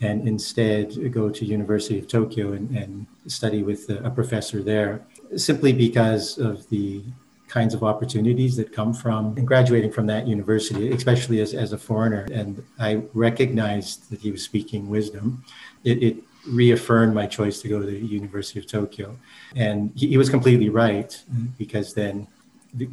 and 0.00 0.28
instead 0.28 1.12
go 1.12 1.28
to 1.28 1.44
University 1.44 1.98
of 1.98 2.06
Tokyo 2.06 2.52
and, 2.52 2.70
and 2.76 3.06
study 3.26 3.62
with 3.62 3.90
a, 3.90 4.10
professor 4.10 4.62
there, 4.62 5.04
simply 5.36 5.72
because 5.72 6.38
of 6.38 6.68
the 6.68 7.02
kinds 7.48 7.74
of 7.74 7.82
opportunities 7.82 8.56
that 8.56 8.72
come 8.72 8.92
from 8.92 9.34
graduating 9.44 9.90
from 9.90 10.06
that 10.06 10.28
university, 10.28 10.92
especially 10.92 11.40
as, 11.40 11.54
as 11.54 11.72
a 11.72 11.78
foreigner. 11.78 12.26
And 12.32 12.62
I 12.78 13.02
recognized 13.14 14.10
that 14.10 14.20
he 14.20 14.30
was 14.30 14.42
speaking 14.42 14.88
wisdom. 14.88 15.44
It, 15.82 16.02
it 16.02 16.16
reaffirmed 16.46 17.14
my 17.14 17.26
choice 17.26 17.60
to 17.62 17.68
go 17.68 17.80
to 17.80 17.86
the 17.86 17.98
University 17.98 18.58
of 18.60 18.66
Tokyo. 18.66 19.16
And 19.56 19.92
he, 19.96 20.08
he 20.08 20.16
was 20.16 20.30
completely 20.30 20.68
right, 20.68 21.20
because 21.56 21.94
then 21.94 22.26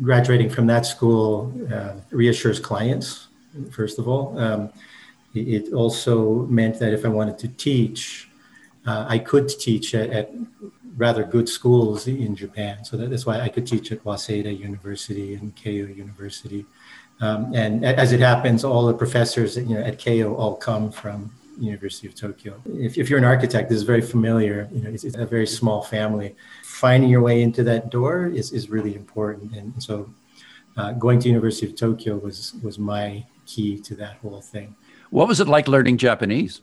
graduating 0.01 0.49
from 0.49 0.67
that 0.67 0.85
school 0.85 1.53
uh, 1.71 1.95
reassures 2.11 2.59
clients, 2.59 3.27
first 3.71 3.99
of 3.99 4.07
all. 4.07 4.37
Um, 4.39 4.71
it 5.35 5.73
also 5.73 6.45
meant 6.45 6.79
that 6.79 6.93
if 6.93 7.05
I 7.05 7.09
wanted 7.09 7.37
to 7.39 7.47
teach, 7.47 8.29
uh, 8.85 9.05
I 9.07 9.19
could 9.19 9.49
teach 9.49 9.93
at, 9.95 10.09
at, 10.09 10.31
rather 10.97 11.23
good 11.23 11.49
schools 11.49 12.07
in 12.07 12.35
Japan. 12.35 12.85
So 12.85 12.95
that, 12.95 13.09
that's 13.09 13.25
why 13.25 13.41
I 13.41 13.49
could 13.49 13.67
teach 13.67 13.91
at 13.91 14.01
Waseda 14.05 14.57
University 14.57 15.35
and 15.35 15.53
Keio 15.55 15.93
University. 15.93 16.65
Um, 17.19 17.53
and 17.53 17.83
as 17.85 18.13
it 18.13 18.21
happens, 18.21 18.63
all 18.63 18.85
the 18.85 18.93
professors 18.93 19.57
you 19.57 19.75
know, 19.75 19.81
at 19.81 19.99
Keio 19.99 20.37
all 20.37 20.55
come 20.55 20.91
from 20.91 21.31
University 21.59 22.07
of 22.07 22.15
Tokyo. 22.15 22.61
If, 22.65 22.97
if 22.97 23.09
you're 23.09 23.19
an 23.19 23.25
architect, 23.25 23.69
this 23.69 23.77
is 23.77 23.83
very 23.83 24.01
familiar. 24.01 24.69
You 24.71 24.83
know, 24.83 24.89
it's, 24.89 25.03
it's, 25.03 25.15
a 25.15 25.25
very 25.25 25.47
small 25.47 25.81
family. 25.81 26.35
Finding 26.63 27.09
your 27.09 27.21
way 27.21 27.41
into 27.41 27.63
that 27.63 27.89
door 27.89 28.27
is, 28.27 28.51
is 28.51 28.69
really 28.69 28.95
important. 28.95 29.53
And 29.53 29.81
so, 29.81 30.09
uh, 30.77 30.91
going 30.91 31.19
to 31.19 31.29
University 31.29 31.67
of 31.67 31.75
Tokyo 31.75 32.17
was 32.17 32.53
was 32.61 32.77
my 32.77 33.25
key 33.45 33.79
to 33.79 33.95
that 33.95 34.17
whole 34.17 34.41
thing. 34.41 34.75
What 35.15 35.29
was 35.29 35.39
it 35.39 35.47
like 35.47 35.69
learning 35.69 35.97
Japanese? 35.97 36.59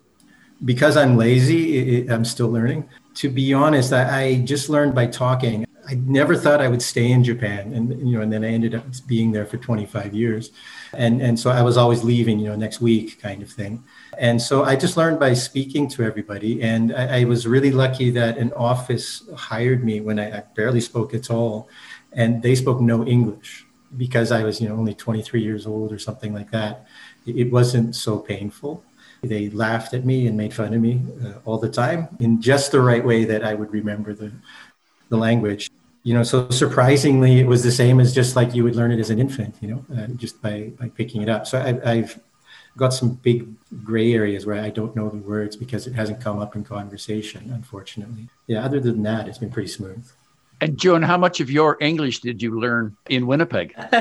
Because 0.62 0.94
I'm 0.94 1.16
lazy, 1.16 2.06
I'm 2.06 2.22
still 2.26 2.48
learning. 2.48 2.86
To 3.14 3.30
be 3.30 3.54
honest, 3.54 3.94
I, 3.94 4.42
just 4.44 4.68
learned 4.68 4.94
by 4.94 5.06
talking. 5.06 5.64
I 5.88 5.94
never 5.94 6.36
thought 6.36 6.60
I 6.60 6.68
would 6.68 6.82
stay 6.82 7.10
in 7.12 7.24
Japan, 7.24 7.72
and 7.72 8.06
you 8.06 8.14
know, 8.14 8.20
and 8.20 8.30
then 8.30 8.44
I 8.44 8.48
ended 8.48 8.74
up 8.74 8.84
being 9.06 9.32
there 9.32 9.46
for 9.46 9.56
25 9.56 10.14
years, 10.14 10.50
and 10.92 11.22
and 11.22 11.40
so 11.40 11.50
I 11.50 11.62
was 11.62 11.78
always 11.78 12.04
leaving, 12.04 12.38
you 12.38 12.50
know, 12.50 12.54
next 12.54 12.82
week 12.82 13.22
kind 13.22 13.42
of 13.42 13.50
thing, 13.50 13.82
and 14.18 14.40
so 14.40 14.64
I 14.64 14.76
just 14.76 14.98
learned 14.98 15.18
by 15.18 15.32
speaking 15.32 15.88
to 15.88 16.04
everybody, 16.04 16.62
and 16.62 16.94
I, 16.94 17.20
I 17.20 17.24
was 17.24 17.46
really 17.46 17.72
lucky 17.72 18.10
that 18.10 18.36
an 18.36 18.52
office 18.52 19.22
hired 19.34 19.82
me 19.82 20.02
when 20.02 20.18
I, 20.18 20.38
I 20.38 20.40
barely 20.54 20.82
spoke 20.82 21.14
at 21.14 21.30
all, 21.30 21.70
and 22.12 22.42
they 22.42 22.54
spoke 22.54 22.82
no 22.82 23.04
English 23.04 23.66
because 23.96 24.32
I 24.32 24.42
was, 24.42 24.60
you 24.60 24.68
know, 24.68 24.76
only 24.76 24.94
23 24.94 25.42
years 25.42 25.66
old 25.66 25.92
or 25.92 25.98
something 25.98 26.32
like 26.32 26.50
that. 26.50 26.86
It 27.26 27.52
wasn't 27.52 27.94
so 27.94 28.18
painful. 28.18 28.84
They 29.22 29.50
laughed 29.50 29.94
at 29.94 30.04
me 30.04 30.26
and 30.26 30.36
made 30.36 30.52
fun 30.52 30.74
of 30.74 30.80
me 30.80 31.00
uh, 31.24 31.34
all 31.44 31.58
the 31.58 31.68
time 31.68 32.08
in 32.18 32.42
just 32.42 32.72
the 32.72 32.80
right 32.80 33.04
way 33.04 33.24
that 33.24 33.44
I 33.44 33.54
would 33.54 33.72
remember 33.72 34.14
the 34.14 34.32
the 35.10 35.16
language. 35.16 35.70
You 36.02 36.14
know, 36.14 36.24
so 36.24 36.50
surprisingly, 36.50 37.38
it 37.38 37.46
was 37.46 37.62
the 37.62 37.70
same 37.70 38.00
as 38.00 38.12
just 38.12 38.34
like 38.34 38.54
you 38.54 38.64
would 38.64 38.74
learn 38.74 38.90
it 38.90 38.98
as 38.98 39.10
an 39.10 39.20
infant. 39.20 39.54
You 39.60 39.68
know, 39.68 39.84
uh, 39.96 40.06
just 40.16 40.42
by 40.42 40.72
by 40.80 40.88
picking 40.88 41.22
it 41.22 41.28
up. 41.28 41.46
So 41.46 41.58
I, 41.58 41.92
I've 41.92 42.18
got 42.76 42.92
some 42.92 43.14
big 43.14 43.46
gray 43.84 44.14
areas 44.14 44.46
where 44.46 44.60
I 44.60 44.70
don't 44.70 44.96
know 44.96 45.08
the 45.08 45.18
words 45.18 45.54
because 45.56 45.86
it 45.86 45.92
hasn't 45.92 46.20
come 46.20 46.38
up 46.38 46.56
in 46.56 46.64
conversation, 46.64 47.52
unfortunately. 47.52 48.28
Yeah, 48.46 48.64
other 48.64 48.80
than 48.80 49.02
that, 49.02 49.28
it's 49.28 49.38
been 49.38 49.50
pretty 49.50 49.68
smooth. 49.68 50.10
And 50.62 50.78
Joan, 50.78 51.02
how 51.02 51.18
much 51.18 51.40
of 51.40 51.50
your 51.50 51.76
English 51.80 52.20
did 52.20 52.40
you 52.40 52.60
learn 52.60 52.96
in 53.08 53.26
Winnipeg? 53.26 53.74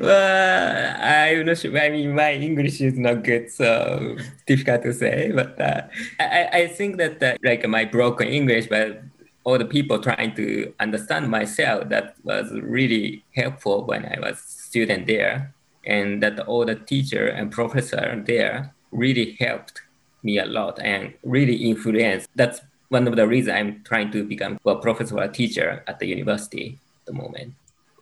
well, 0.00 0.96
I'm 0.98 1.44
not 1.44 1.58
sure. 1.58 1.78
I 1.78 1.90
mean, 1.90 2.14
my 2.14 2.32
English 2.32 2.80
is 2.80 2.96
not 2.96 3.22
good, 3.22 3.50
so 3.50 4.16
difficult 4.46 4.82
to 4.84 4.94
say. 4.94 5.30
But 5.34 5.60
uh, 5.60 5.82
I, 6.18 6.48
I 6.52 6.66
think 6.68 6.96
that 6.96 7.22
uh, 7.22 7.36
like 7.44 7.68
my 7.68 7.84
broken 7.84 8.28
English, 8.28 8.68
but 8.68 9.02
all 9.44 9.58
the 9.58 9.66
people 9.66 9.98
trying 9.98 10.34
to 10.36 10.72
understand 10.80 11.28
myself 11.28 11.90
that 11.90 12.16
was 12.24 12.50
really 12.62 13.22
helpful 13.34 13.84
when 13.84 14.06
I 14.06 14.18
was 14.18 14.38
student 14.38 15.06
there 15.06 15.54
and 15.84 16.22
that 16.22 16.40
all 16.40 16.64
the 16.64 16.76
teacher 16.76 17.28
and 17.28 17.52
professor 17.52 18.24
there 18.26 18.74
really 18.90 19.36
helped 19.38 19.82
me 20.22 20.38
a 20.38 20.46
lot 20.46 20.80
and 20.80 21.12
really 21.22 21.54
influenced 21.70 22.28
that's 22.34 22.60
one 22.88 23.06
of 23.06 23.16
the 23.16 23.26
reasons 23.26 23.54
i'm 23.56 23.82
trying 23.84 24.10
to 24.10 24.24
become 24.24 24.58
a 24.66 24.76
professor 24.76 25.18
or 25.18 25.28
teacher 25.28 25.82
at 25.86 25.98
the 25.98 26.06
university 26.06 26.78
at 27.00 27.06
the 27.06 27.12
moment 27.12 27.54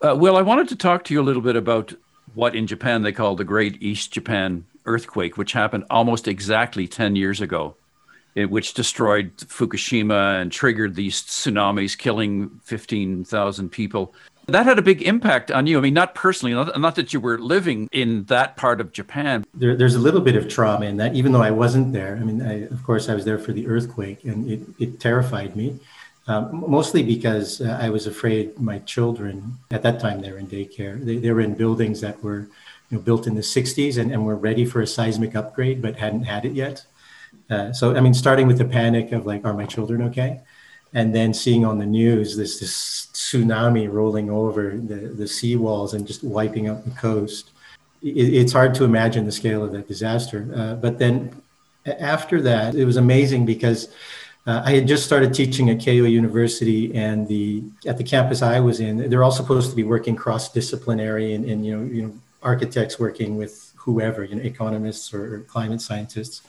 uh, 0.02 0.14
well 0.16 0.36
i 0.36 0.42
wanted 0.42 0.68
to 0.68 0.76
talk 0.76 1.04
to 1.04 1.14
you 1.14 1.20
a 1.20 1.26
little 1.28 1.42
bit 1.42 1.56
about 1.56 1.92
what 2.34 2.54
in 2.54 2.66
japan 2.66 3.02
they 3.02 3.12
call 3.12 3.36
the 3.36 3.44
great 3.44 3.80
east 3.82 4.12
japan 4.12 4.64
earthquake 4.86 5.36
which 5.36 5.52
happened 5.52 5.84
almost 5.90 6.28
exactly 6.28 6.86
10 6.86 7.16
years 7.16 7.40
ago 7.40 7.74
which 8.34 8.74
destroyed 8.74 9.36
Fukushima 9.36 10.40
and 10.40 10.50
triggered 10.50 10.96
these 10.96 11.22
tsunamis, 11.22 11.96
killing 11.96 12.50
15,000 12.64 13.68
people. 13.68 14.12
That 14.46 14.66
had 14.66 14.78
a 14.78 14.82
big 14.82 15.02
impact 15.02 15.50
on 15.50 15.66
you. 15.66 15.78
I 15.78 15.80
mean, 15.80 15.94
not 15.94 16.14
personally, 16.14 16.54
not, 16.54 16.78
not 16.78 16.96
that 16.96 17.12
you 17.12 17.20
were 17.20 17.38
living 17.38 17.88
in 17.92 18.24
that 18.24 18.56
part 18.56 18.80
of 18.80 18.92
Japan. 18.92 19.44
There, 19.54 19.76
there's 19.76 19.94
a 19.94 19.98
little 19.98 20.20
bit 20.20 20.36
of 20.36 20.48
trauma 20.48 20.86
in 20.86 20.98
that, 20.98 21.14
even 21.14 21.32
though 21.32 21.42
I 21.42 21.50
wasn't 21.50 21.92
there. 21.92 22.16
I 22.20 22.24
mean, 22.24 22.42
I, 22.42 22.64
of 22.64 22.82
course, 22.84 23.08
I 23.08 23.14
was 23.14 23.24
there 23.24 23.38
for 23.38 23.52
the 23.52 23.66
earthquake, 23.66 24.24
and 24.24 24.50
it, 24.50 24.60
it 24.78 25.00
terrified 25.00 25.56
me. 25.56 25.78
Um, 26.26 26.64
mostly 26.66 27.02
because 27.02 27.60
uh, 27.60 27.78
I 27.80 27.90
was 27.90 28.06
afraid 28.06 28.58
my 28.58 28.78
children, 28.80 29.58
at 29.70 29.82
that 29.82 30.00
time 30.00 30.20
they 30.20 30.32
were 30.32 30.38
in 30.38 30.46
daycare, 30.46 31.04
they, 31.04 31.18
they 31.18 31.30
were 31.30 31.42
in 31.42 31.54
buildings 31.54 32.00
that 32.00 32.22
were 32.22 32.48
you 32.90 32.96
know, 32.96 33.00
built 33.00 33.26
in 33.26 33.34
the 33.34 33.42
60s 33.42 33.98
and, 33.98 34.10
and 34.10 34.24
were 34.24 34.36
ready 34.36 34.64
for 34.64 34.80
a 34.80 34.86
seismic 34.86 35.34
upgrade 35.34 35.82
but 35.82 35.96
hadn't 35.96 36.24
had 36.24 36.46
it 36.46 36.52
yet. 36.52 36.86
Uh, 37.50 37.72
so, 37.74 37.94
I 37.94 38.00
mean, 38.00 38.14
starting 38.14 38.46
with 38.46 38.56
the 38.56 38.64
panic 38.64 39.12
of 39.12 39.26
like, 39.26 39.44
are 39.44 39.52
my 39.52 39.66
children 39.66 40.00
okay? 40.02 40.40
And 40.94 41.14
then 41.14 41.34
seeing 41.34 41.64
on 41.64 41.78
the 41.78 41.86
news 41.86 42.36
this 42.36 42.60
this 42.60 43.08
tsunami 43.12 43.92
rolling 43.92 44.30
over 44.30 44.70
the, 44.76 44.94
the 44.94 45.24
seawalls 45.24 45.94
and 45.94 46.06
just 46.06 46.22
wiping 46.22 46.68
out 46.68 46.84
the 46.84 46.92
coast. 46.92 47.50
It, 48.02 48.34
it's 48.34 48.52
hard 48.52 48.74
to 48.76 48.84
imagine 48.84 49.24
the 49.26 49.32
scale 49.32 49.64
of 49.64 49.72
that 49.72 49.88
disaster. 49.88 50.48
Uh, 50.54 50.74
but 50.74 50.98
then 50.98 51.42
after 51.84 52.40
that, 52.42 52.74
it 52.74 52.84
was 52.84 52.96
amazing 52.96 53.44
because 53.44 53.88
uh, 54.46 54.62
I 54.64 54.72
had 54.72 54.86
just 54.86 55.04
started 55.04 55.34
teaching 55.34 55.70
at 55.70 55.78
Keio 55.78 56.10
University, 56.10 56.94
and 56.94 57.26
the 57.26 57.64
at 57.86 57.96
the 57.98 58.04
campus 58.04 58.42
I 58.42 58.60
was 58.60 58.78
in, 58.80 59.08
they're 59.08 59.24
all 59.24 59.30
supposed 59.32 59.70
to 59.70 59.76
be 59.76 59.84
working 59.84 60.14
cross 60.14 60.52
disciplinary, 60.52 61.34
and, 61.34 61.44
and 61.44 61.66
you 61.66 61.76
know, 61.76 61.84
you 61.84 62.02
know, 62.02 62.12
architects 62.42 62.98
working 62.98 63.36
with 63.36 63.72
whoever, 63.76 64.22
you 64.22 64.36
know, 64.36 64.42
economists 64.42 65.12
or, 65.14 65.36
or 65.36 65.40
climate 65.40 65.80
scientists 65.80 66.42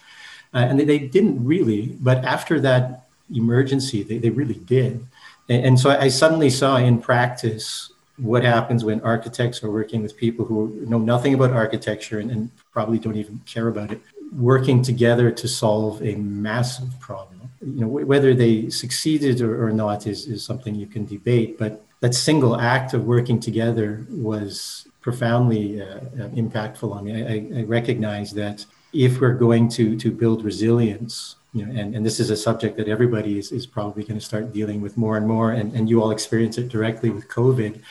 uh, 0.55 0.59
and 0.59 0.79
they, 0.79 0.85
they, 0.85 0.99
didn't 0.99 1.43
really. 1.43 1.87
But 1.99 2.23
after 2.23 2.59
that 2.61 3.04
emergency, 3.33 4.03
they, 4.03 4.17
they 4.17 4.29
really 4.29 4.55
did. 4.55 5.05
And, 5.49 5.65
and 5.65 5.79
so 5.79 5.89
I 5.89 6.07
suddenly 6.07 6.49
saw 6.49 6.77
in 6.77 7.01
practice 7.01 7.91
what 8.17 8.43
happens 8.43 8.85
when 8.85 9.01
architects 9.01 9.63
are 9.63 9.71
working 9.71 10.01
with 10.01 10.15
people 10.15 10.45
who 10.45 10.69
know 10.87 10.97
nothing 10.97 11.33
about 11.33 11.51
architecture 11.51 12.19
and, 12.19 12.31
and, 12.31 12.49
probably 12.71 12.99
don't 12.99 13.15
even 13.15 13.39
care 13.45 13.69
about 13.69 13.89
it, 13.89 14.01
working 14.33 14.81
together 14.81 15.31
to 15.31 15.47
solve 15.47 16.01
a 16.03 16.13
massive 16.15 16.99
problem. 16.99 17.49
You 17.61 17.81
know, 17.81 17.87
whether 17.87 18.33
they 18.33 18.69
succeeded 18.69 19.39
or, 19.39 19.65
or 19.65 19.71
not 19.71 20.07
is, 20.07 20.27
is 20.27 20.43
something 20.43 20.75
you 20.75 20.87
can 20.87 21.05
debate, 21.05 21.57
but 21.57 21.85
that 22.01 22.13
single 22.13 22.59
act 22.59 22.93
of 22.93 23.05
working 23.05 23.39
together 23.39 24.05
was 24.09 24.87
profoundly 24.99 25.81
uh, 25.81 25.85
uh 25.85 26.29
impactful 26.35 26.91
on 26.91 27.05
me. 27.05 27.13
I, 27.23 27.61
I 27.61 27.63
recognize 27.63 28.33
that 28.33 28.65
if 28.91 29.21
we're 29.21 29.35
going 29.35 29.69
to 29.69 29.95
to 29.97 30.11
build 30.11 30.43
resilience 30.43 31.37
you 31.55 31.65
know, 31.65 31.71
and, 31.79 31.95
and 31.95 32.05
this 32.05 32.19
is 32.19 32.29
a 32.31 32.35
subject 32.35 32.75
that 32.75 32.89
everybody 32.89 33.39
is, 33.39 33.53
is 33.53 33.65
probably 33.65 34.03
going 34.03 34.19
to 34.19 34.25
start 34.25 34.51
dealing 34.51 34.81
with 34.81 34.97
more 34.97 35.15
and 35.15 35.25
more 35.25 35.53
and, 35.53 35.73
and 35.73 35.89
you 35.89 36.03
all 36.03 36.11
experience 36.11 36.57
it 36.57 36.67
directly 36.67 37.09
with 37.09 37.29
covid. 37.29 37.81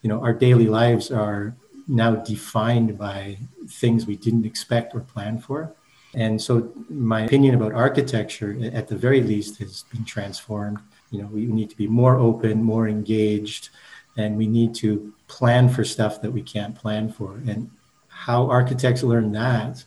You 0.00 0.08
know 0.08 0.22
our 0.22 0.32
daily 0.32 0.66
lives 0.66 1.10
are 1.10 1.54
now 1.86 2.14
defined 2.16 2.96
by 2.96 3.36
things 3.68 4.06
we 4.06 4.16
didn't 4.16 4.46
expect 4.46 4.94
or 4.94 5.00
plan 5.00 5.38
for. 5.38 5.74
And 6.14 6.40
so 6.40 6.72
my 6.88 7.20
opinion 7.26 7.54
about 7.54 7.74
architecture 7.74 8.56
at 8.72 8.88
the 8.88 8.96
very 8.96 9.22
least 9.22 9.58
has 9.58 9.84
been 9.92 10.06
transformed. 10.06 10.78
You 11.10 11.20
know 11.20 11.28
we 11.28 11.44
need 11.44 11.68
to 11.68 11.76
be 11.76 11.86
more 11.86 12.16
open 12.16 12.62
more 12.62 12.88
engaged 12.88 13.68
and 14.16 14.38
we 14.38 14.46
need 14.46 14.74
to 14.76 15.12
plan 15.28 15.68
for 15.68 15.84
stuff 15.84 16.22
that 16.22 16.30
we 16.30 16.40
can't 16.40 16.74
plan 16.74 17.12
for. 17.12 17.34
And 17.46 17.70
how 18.08 18.48
architects 18.48 19.02
learn 19.02 19.30
that 19.32 19.84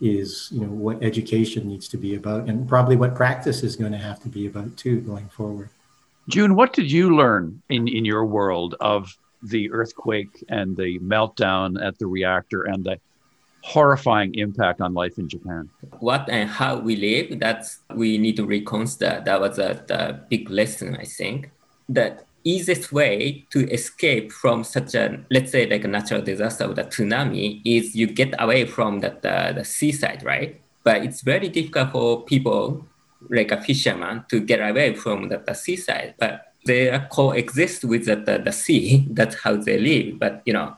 is 0.00 0.48
you 0.50 0.60
know 0.60 0.72
what 0.72 1.02
education 1.02 1.68
needs 1.68 1.86
to 1.88 1.96
be 1.96 2.14
about 2.14 2.48
and 2.48 2.68
probably 2.68 2.96
what 2.96 3.14
practice 3.14 3.62
is 3.62 3.76
going 3.76 3.92
to 3.92 3.98
have 3.98 4.20
to 4.20 4.28
be 4.28 4.46
about 4.46 4.74
too 4.76 5.00
going 5.02 5.28
forward. 5.28 5.68
Jun 6.28 6.54
what 6.54 6.72
did 6.72 6.90
you 6.90 7.16
learn 7.16 7.62
in 7.68 7.86
in 7.88 8.04
your 8.04 8.24
world 8.24 8.74
of 8.80 9.16
the 9.42 9.70
earthquake 9.72 10.44
and 10.48 10.76
the 10.76 10.98
meltdown 11.00 11.82
at 11.82 11.98
the 11.98 12.06
reactor 12.06 12.62
and 12.62 12.84
the 12.84 12.98
horrifying 13.62 14.34
impact 14.34 14.80
on 14.80 14.94
life 14.94 15.18
in 15.18 15.28
japan? 15.28 15.68
What 15.98 16.28
and 16.28 16.48
how 16.48 16.78
we 16.78 16.96
live 16.96 17.38
that's 17.38 17.80
we 17.94 18.16
need 18.16 18.36
to 18.36 18.46
reconsider 18.46 19.22
that 19.24 19.40
was 19.40 19.58
a, 19.58 19.84
a 19.90 20.12
big 20.14 20.50
lesson 20.50 20.96
i 20.96 21.04
think. 21.04 21.50
That 21.88 22.24
easiest 22.44 22.92
way 22.92 23.46
to 23.50 23.68
escape 23.70 24.32
from 24.32 24.64
such 24.64 24.94
a 24.94 25.24
let's 25.30 25.52
say 25.52 25.66
like 25.66 25.84
a 25.84 25.88
natural 25.88 26.22
disaster 26.22 26.64
or 26.64 26.74
the 26.74 26.84
tsunami 26.84 27.60
is 27.64 27.94
you 27.94 28.06
get 28.06 28.34
away 28.38 28.66
from 28.66 29.00
the, 29.00 29.16
the, 29.22 29.30
uh, 29.30 29.52
the 29.52 29.64
seaside 29.64 30.22
right? 30.24 30.60
But 30.82 31.04
it's 31.04 31.20
very 31.20 31.48
difficult 31.48 31.92
for 31.92 32.24
people 32.24 32.86
like 33.28 33.52
a 33.52 33.60
fisherman 33.60 34.24
to 34.30 34.40
get 34.40 34.60
away 34.60 34.94
from 34.94 35.28
the, 35.28 35.38
the 35.38 35.54
seaside. 35.54 36.14
But 36.18 36.54
they 36.66 36.98
coexist 37.10 37.84
with 37.84 38.06
the, 38.06 38.16
the, 38.16 38.38
the 38.38 38.52
sea. 38.52 39.06
That's 39.10 39.36
how 39.42 39.56
they 39.56 39.78
live. 39.78 40.18
But 40.18 40.42
you 40.46 40.52
know 40.52 40.76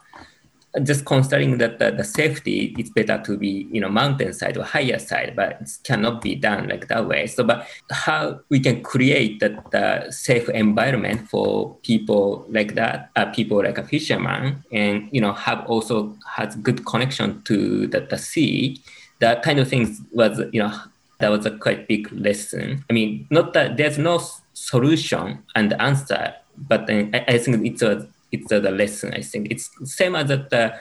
just 0.83 1.05
considering 1.05 1.59
that 1.59 1.79
the, 1.79 1.91
the, 1.91 2.05
safety, 2.05 2.75
it's 2.79 2.89
better 2.89 3.21
to 3.27 3.37
be 3.37 3.69
you 3.71 3.81
know 3.81 3.91
mountainside 3.91 4.57
or 4.57 4.65
higher 4.65 4.99
side, 4.99 5.35
but 5.37 5.61
it 5.61 5.71
cannot 5.85 6.23
be 6.23 6.35
done 6.35 6.69
like 6.69 6.89
that 6.89 7.07
way. 7.07 7.27
So, 7.27 7.45
but 7.45 7.67
how 7.91 8.41
we 8.49 8.59
can 8.59 8.83
create 8.83 9.41
that 9.41 10.15
safe 10.15 10.49
environment 10.49 11.29
for 11.29 11.77
people 11.83 12.47
like 12.49 12.75
that, 12.75 13.11
uh, 13.17 13.27
people 13.27 13.63
like 13.63 13.77
a 13.77 13.85
fisherman, 13.85 14.65
and 14.73 15.09
you 15.13 15.21
know 15.21 15.35
have 15.35 15.65
also 15.67 16.17
has 16.37 16.57
good 16.57 16.87
connection 16.87 17.43
to 17.43 17.87
the, 17.87 18.01
the 18.01 18.17
sea. 18.19 18.81
That 19.19 19.43
kind 19.43 19.59
of 19.59 19.69
things 19.69 20.01
was 20.13 20.41
you 20.53 20.63
know 20.63 20.75
that 21.19 21.31
was 21.31 21.45
a 21.45 21.51
quite 21.51 21.87
big 21.87 22.11
lesson. 22.13 22.85
I 22.89 22.95
mean, 22.95 23.27
not 23.31 23.53
that 23.53 23.77
there's 23.77 23.99
no 23.99 24.23
solution 24.55 25.43
and 25.55 25.75
answer, 25.75 26.35
but 26.57 26.91
I, 26.91 27.25
I 27.29 27.39
think 27.39 27.67
it's 27.67 27.83
a 27.83 28.09
it's 28.33 28.49
the 28.49 28.61
lesson. 28.61 29.15
I 29.15 29.21
think 29.21 29.51
it's 29.51 29.71
same 29.85 30.17
as 30.17 30.29
the 30.29 30.75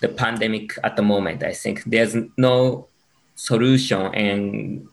the 0.00 0.08
pandemic 0.08 0.76
at 0.82 0.96
the 0.96 1.02
moment. 1.02 1.42
I 1.42 1.52
think 1.52 1.84
there's 1.84 2.16
no 2.36 2.88
solution 3.36 4.14
and 4.14 4.88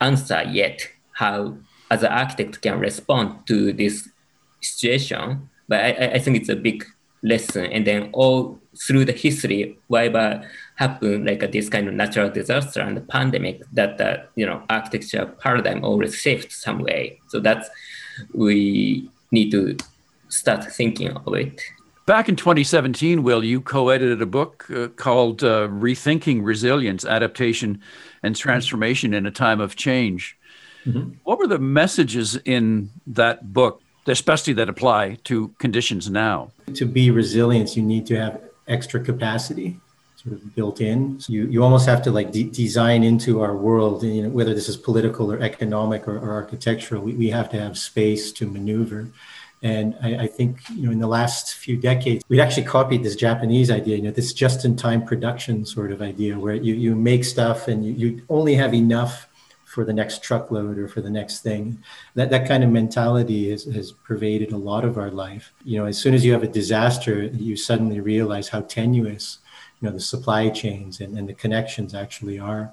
answer 0.00 0.42
yet 0.42 0.88
how 1.12 1.56
as 1.90 2.02
an 2.02 2.12
architect 2.12 2.60
can 2.60 2.78
respond 2.78 3.46
to 3.46 3.72
this 3.72 4.08
situation. 4.60 5.48
But 5.68 5.80
I, 5.80 5.90
I 6.14 6.18
think 6.18 6.36
it's 6.36 6.48
a 6.48 6.56
big 6.56 6.84
lesson. 7.22 7.66
And 7.66 7.86
then 7.86 8.10
all 8.12 8.58
through 8.86 9.04
the 9.04 9.12
history, 9.12 9.78
whatever 9.88 10.48
happened 10.76 11.26
like 11.26 11.50
this 11.52 11.68
kind 11.68 11.88
of 11.88 11.94
natural 11.94 12.30
disaster 12.30 12.80
and 12.80 12.96
the 12.96 13.00
pandemic, 13.00 13.62
that 13.72 13.98
the 13.98 14.26
you 14.34 14.46
know 14.46 14.62
architecture 14.68 15.26
paradigm 15.26 15.84
always 15.84 16.14
shifts 16.14 16.62
some 16.62 16.80
way. 16.80 17.18
So 17.28 17.40
that's 17.40 17.68
we 18.32 19.08
need 19.30 19.50
to 19.52 19.76
start 20.34 20.64
thinking 20.72 21.10
of 21.10 21.34
it. 21.34 21.60
Back 22.06 22.28
in 22.28 22.36
2017, 22.36 23.22
Will, 23.22 23.42
you 23.42 23.60
co 23.60 23.88
edited 23.88 24.20
a 24.20 24.26
book 24.26 24.66
uh, 24.70 24.88
called 24.88 25.42
uh, 25.42 25.68
Rethinking 25.68 26.44
Resilience, 26.44 27.04
Adaptation, 27.04 27.80
and 28.22 28.36
Transformation 28.36 29.14
in 29.14 29.24
a 29.24 29.30
Time 29.30 29.60
of 29.60 29.74
Change. 29.74 30.36
Mm-hmm. 30.84 31.12
What 31.24 31.38
were 31.38 31.46
the 31.46 31.58
messages 31.58 32.36
in 32.44 32.90
that 33.06 33.54
book, 33.54 33.80
especially 34.06 34.52
that 34.54 34.68
apply 34.68 35.18
to 35.24 35.48
conditions 35.58 36.10
now? 36.10 36.50
To 36.74 36.84
be 36.84 37.10
resilient, 37.10 37.74
you 37.74 37.82
need 37.82 38.06
to 38.06 38.16
have 38.16 38.40
extra 38.68 39.00
capacity 39.00 39.80
sort 40.24 40.36
of 40.36 40.54
built 40.54 40.80
in. 40.80 41.20
So 41.20 41.32
you, 41.32 41.46
you 41.46 41.62
almost 41.62 41.86
have 41.86 42.02
to 42.02 42.10
like 42.10 42.32
de- 42.32 42.50
design 42.50 43.02
into 43.02 43.40
our 43.40 43.54
world, 43.56 44.02
you 44.02 44.22
know, 44.22 44.28
whether 44.30 44.54
this 44.54 44.68
is 44.68 44.76
political 44.76 45.30
or 45.30 45.40
economic 45.40 46.08
or, 46.08 46.18
or 46.18 46.32
architectural, 46.32 47.02
we, 47.02 47.12
we 47.14 47.30
have 47.30 47.50
to 47.50 47.60
have 47.60 47.76
space 47.76 48.32
to 48.32 48.46
maneuver. 48.46 49.08
And 49.64 49.96
I, 50.02 50.24
I, 50.24 50.26
think, 50.26 50.58
you 50.68 50.84
know, 50.84 50.92
in 50.92 50.98
the 50.98 51.06
last 51.06 51.54
few 51.54 51.78
decades, 51.78 52.22
we'd 52.28 52.38
actually 52.38 52.64
copied 52.64 53.02
this 53.02 53.16
Japanese 53.16 53.70
idea, 53.70 53.96
you 53.96 54.02
know, 54.02 54.10
this 54.10 54.34
just-in-time 54.34 55.06
production 55.06 55.64
sort 55.64 55.90
of 55.90 56.02
idea 56.02 56.38
where 56.38 56.54
you, 56.54 56.74
you 56.74 56.94
make 56.94 57.24
stuff 57.24 57.66
and 57.66 57.82
you, 57.82 57.92
you 57.94 58.22
only 58.28 58.54
have 58.54 58.74
enough 58.74 59.26
for 59.64 59.82
the 59.82 59.92
next 59.92 60.22
truckload 60.22 60.78
or 60.78 60.86
for 60.86 61.00
the 61.00 61.08
next 61.08 61.40
thing. 61.40 61.82
That 62.14 62.28
that 62.28 62.46
kind 62.46 62.62
of 62.62 62.68
mentality 62.68 63.50
has, 63.52 63.64
has 63.64 63.90
pervaded 63.90 64.52
a 64.52 64.58
lot 64.58 64.84
of 64.84 64.98
our 64.98 65.10
life. 65.10 65.54
You 65.64 65.78
know, 65.78 65.86
as 65.86 65.96
soon 65.96 66.12
as 66.12 66.26
you 66.26 66.34
have 66.34 66.42
a 66.42 66.48
disaster, 66.48 67.22
you 67.22 67.56
suddenly 67.56 68.00
realize 68.00 68.50
how 68.50 68.60
tenuous, 68.60 69.38
you 69.80 69.88
know, 69.88 69.94
the 69.94 70.00
supply 70.00 70.50
chains 70.50 71.00
and, 71.00 71.16
and 71.16 71.26
the 71.26 71.32
connections 71.32 71.94
actually 71.94 72.38
are. 72.38 72.70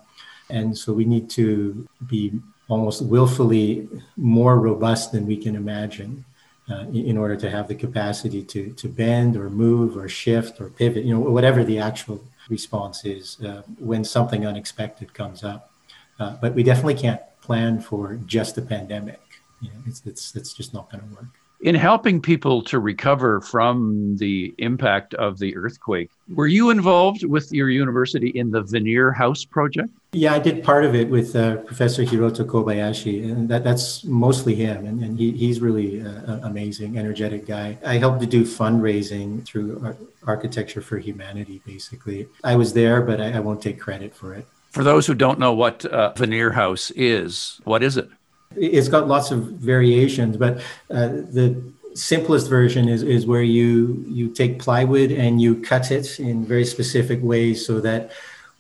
And 0.50 0.78
so 0.78 0.92
we 0.92 1.06
need 1.06 1.30
to 1.32 1.88
be 2.06 2.34
almost 2.68 3.02
willfully 3.02 3.88
more 4.18 4.60
robust 4.60 5.14
than 5.14 5.26
we 5.26 5.38
can 5.38 5.56
imagine 5.56 6.26
uh, 6.72 6.86
in 6.94 7.18
order 7.18 7.36
to 7.36 7.50
have 7.50 7.68
the 7.68 7.76
capacity 7.76 8.44
to, 8.44 8.72
to 8.74 8.88
bend 8.88 9.36
or 9.36 9.50
move 9.50 9.98
or 9.98 10.08
shift 10.08 10.62
or 10.62 10.70
pivot, 10.70 11.04
you 11.04 11.14
know, 11.14 11.20
whatever 11.20 11.64
the 11.64 11.80
actual 11.80 12.24
response 12.50 13.04
is 13.06 13.40
uh, 13.42 13.62
when 13.78 14.04
something 14.04 14.46
unexpected 14.46 15.14
comes 15.14 15.44
up. 15.44 15.72
Uh, 16.20 16.38
but 16.42 16.54
we 16.54 16.64
definitely 16.64 16.96
can't 16.96 17.22
plan 17.42 17.80
for 17.80 18.16
just 18.26 18.58
a 18.58 18.62
pandemic. 18.62 19.22
You 19.62 19.70
know, 19.70 19.80
it's, 19.88 20.02
it's, 20.06 20.36
it's 20.36 20.54
just 20.54 20.74
not 20.74 20.92
going 20.92 21.04
to 21.04 21.16
work 21.16 21.41
in 21.62 21.76
helping 21.76 22.22
people 22.22 22.64
to 22.64 22.80
recover 22.80 23.40
from 23.42 24.18
the 24.18 24.54
impact 24.58 25.14
of 25.16 25.38
the 25.38 25.56
earthquake, 25.56 26.10
were 26.34 26.48
you 26.48 26.70
involved 26.72 27.24
with 27.24 27.52
your 27.52 27.70
university 27.70 28.30
in 28.30 28.50
the 28.52 28.62
Veneer 28.62 29.12
House 29.12 29.46
project? 29.46 29.90
Yeah, 30.14 30.34
I 30.34 30.40
did 30.40 30.64
part 30.64 30.84
of 30.84 30.96
it 30.96 31.10
with 31.10 31.36
uh, 31.36 31.58
Professor 31.58 32.04
Hiroto 32.04 32.46
Kobayashi, 32.46 33.24
and 33.24 33.48
that, 33.50 33.64
that's 33.64 34.04
mostly 34.04 34.56
him. 34.56 34.86
And, 34.86 35.04
and 35.04 35.18
he, 35.18 35.32
he's 35.32 35.62
really 35.62 36.00
an 36.00 36.44
amazing, 36.44 36.98
energetic 36.98 37.46
guy. 37.46 37.78
I 37.86 37.98
helped 37.98 38.22
to 38.22 38.28
do 38.28 38.44
fundraising 38.44 39.46
through 39.46 39.96
Architecture 40.26 40.82
for 40.82 40.98
Humanity, 40.98 41.62
basically. 41.66 42.28
I 42.44 42.56
was 42.56 42.74
there, 42.74 43.02
but 43.02 43.22
I, 43.22 43.34
I 43.34 43.40
won't 43.40 43.62
take 43.62 43.80
credit 43.80 44.14
for 44.16 44.34
it. 44.34 44.46
For 44.72 44.84
those 44.84 45.06
who 45.06 45.14
don't 45.14 45.38
know 45.38 45.54
what 45.54 45.86
uh, 45.86 46.14
Veneer 46.14 46.52
House 46.52 46.92
is, 46.92 47.62
what 47.66 47.84
is 47.84 47.98
it? 47.98 48.10
It's 48.56 48.88
got 48.88 49.08
lots 49.08 49.32
of 49.32 49.40
variations, 49.44 50.38
but 50.38 50.58
uh, 50.90 51.08
the 51.08 51.62
simplest 51.94 52.50
version 52.50 52.88
is, 52.88 53.04
is 53.04 53.26
where 53.26 53.44
you 53.44 54.06
you 54.08 54.30
take 54.30 54.60
plywood 54.60 55.12
and 55.12 55.42
you 55.42 55.62
cut 55.62 55.92
it 55.92 56.20
in 56.20 56.46
very 56.46 56.66
specific 56.66 57.20
ways 57.22 57.66
so 57.66 57.82
that 57.82 58.12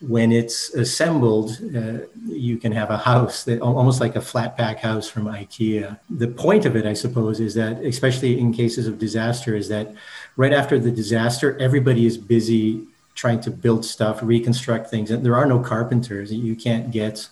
when 0.02 0.32
it's 0.32 0.74
assembled, 0.74 1.52
uh, 1.76 2.00
you 2.26 2.58
can 2.58 2.72
have 2.72 2.90
a 2.90 2.98
house 2.98 3.44
that 3.44 3.62
almost 3.62 4.02
like 4.02 4.16
a 4.16 4.22
flat 4.22 4.58
pack 4.58 4.80
house 4.80 5.08
from 5.08 5.26
IKEA. 5.26 6.00
The 6.10 6.28
point 6.28 6.66
of 6.66 6.76
it, 6.76 6.88
I 6.88 6.94
suppose, 6.94 7.40
is 7.40 7.54
that 7.54 7.78
especially 7.84 8.40
in 8.40 8.52
cases 8.52 8.88
of 8.88 8.98
disaster, 8.98 9.56
is 9.56 9.70
that 9.70 9.94
right 10.38 10.54
after 10.54 10.80
the 10.80 10.92
disaster, 10.92 11.56
everybody 11.60 12.08
is 12.08 12.18
busy 12.18 12.88
trying 13.14 13.42
to 13.42 13.52
build 13.52 13.86
stuff, 13.86 14.20
reconstruct 14.24 14.90
things, 14.90 15.12
and 15.12 15.24
there 15.24 15.36
are 15.36 15.46
no 15.46 15.60
carpenters. 15.60 16.34
You 16.34 16.56
can't 16.56 16.90
get 16.90 17.30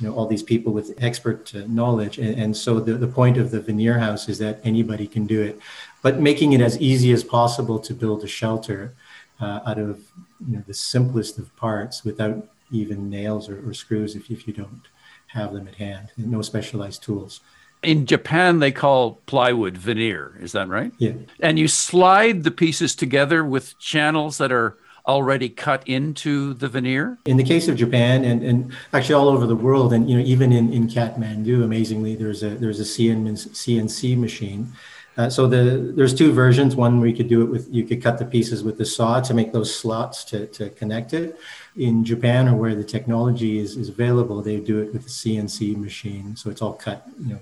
you 0.00 0.08
know 0.08 0.14
all 0.14 0.26
these 0.26 0.42
people 0.42 0.72
with 0.72 0.94
expert 0.98 1.54
uh, 1.54 1.62
knowledge 1.66 2.18
and, 2.18 2.40
and, 2.40 2.56
so 2.56 2.80
the, 2.80 2.94
the 2.94 3.06
point 3.06 3.36
of 3.36 3.50
the 3.50 3.60
veneer 3.60 3.98
house 3.98 4.28
is 4.28 4.38
that 4.38 4.60
anybody 4.64 5.06
can 5.06 5.26
do 5.26 5.42
it 5.42 5.58
but 6.02 6.20
making 6.20 6.52
it 6.52 6.60
as 6.60 6.80
easy 6.80 7.12
as 7.12 7.22
possible 7.22 7.78
to 7.78 7.94
build 7.94 8.24
a 8.24 8.26
shelter 8.26 8.94
uh, 9.40 9.60
out 9.66 9.78
of 9.78 10.00
you 10.48 10.56
know 10.56 10.64
the 10.66 10.74
simplest 10.74 11.38
of 11.38 11.54
parts 11.56 12.04
without 12.04 12.48
even 12.70 13.10
nails 13.10 13.48
or, 13.48 13.68
or 13.68 13.74
screws 13.74 14.14
if, 14.14 14.30
if 14.30 14.46
you 14.46 14.54
don't 14.54 14.88
have 15.28 15.52
them 15.52 15.68
at 15.68 15.74
hand 15.74 16.08
no 16.16 16.42
specialized 16.42 17.02
tools 17.02 17.40
in 17.82 18.04
Japan, 18.04 18.58
they 18.58 18.72
call 18.72 19.12
plywood 19.24 19.76
veneer. 19.76 20.36
Is 20.40 20.52
that 20.52 20.68
right? 20.68 20.92
Yeah. 20.98 21.12
And 21.40 21.58
you 21.58 21.66
slide 21.66 22.44
the 22.44 22.50
pieces 22.50 22.94
together 22.94 23.42
with 23.42 23.78
channels 23.78 24.36
that 24.38 24.52
are 24.52 24.76
already 25.10 25.48
cut 25.48 25.86
into 25.88 26.54
the 26.54 26.68
veneer? 26.68 27.18
In 27.26 27.36
the 27.36 27.44
case 27.44 27.66
of 27.68 27.76
Japan 27.76 28.24
and, 28.24 28.42
and 28.42 28.72
actually 28.92 29.16
all 29.16 29.28
over 29.28 29.46
the 29.46 29.56
world, 29.56 29.92
and 29.92 30.08
you 30.08 30.16
know 30.16 30.24
even 30.24 30.52
in, 30.52 30.72
in 30.72 30.86
Kathmandu, 30.88 31.64
amazingly, 31.64 32.14
there's 32.14 32.42
a 32.42 32.50
there's 32.50 32.80
a 32.80 32.84
CNC 32.84 34.16
machine. 34.16 34.72
Uh, 35.16 35.28
so 35.28 35.46
the 35.46 35.92
there's 35.96 36.14
two 36.14 36.32
versions. 36.32 36.76
One 36.76 37.00
where 37.00 37.08
you 37.08 37.16
could 37.16 37.28
do 37.28 37.42
it 37.42 37.50
with 37.50 37.68
you 37.68 37.84
could 37.84 38.02
cut 38.02 38.18
the 38.18 38.24
pieces 38.24 38.62
with 38.62 38.78
the 38.78 38.86
saw 38.86 39.20
to 39.20 39.34
make 39.34 39.52
those 39.52 39.74
slots 39.74 40.24
to, 40.24 40.46
to 40.46 40.70
connect 40.70 41.12
it. 41.12 41.38
In 41.76 42.04
Japan 42.04 42.48
or 42.48 42.54
where 42.54 42.74
the 42.74 42.84
technology 42.84 43.58
is, 43.58 43.76
is 43.76 43.88
available, 43.88 44.40
they 44.40 44.60
do 44.60 44.80
it 44.80 44.92
with 44.92 45.02
the 45.02 45.10
CNC 45.10 45.76
machine. 45.76 46.36
So 46.36 46.50
it's 46.50 46.62
all 46.62 46.74
cut, 46.74 47.06
you 47.18 47.34
know, 47.34 47.40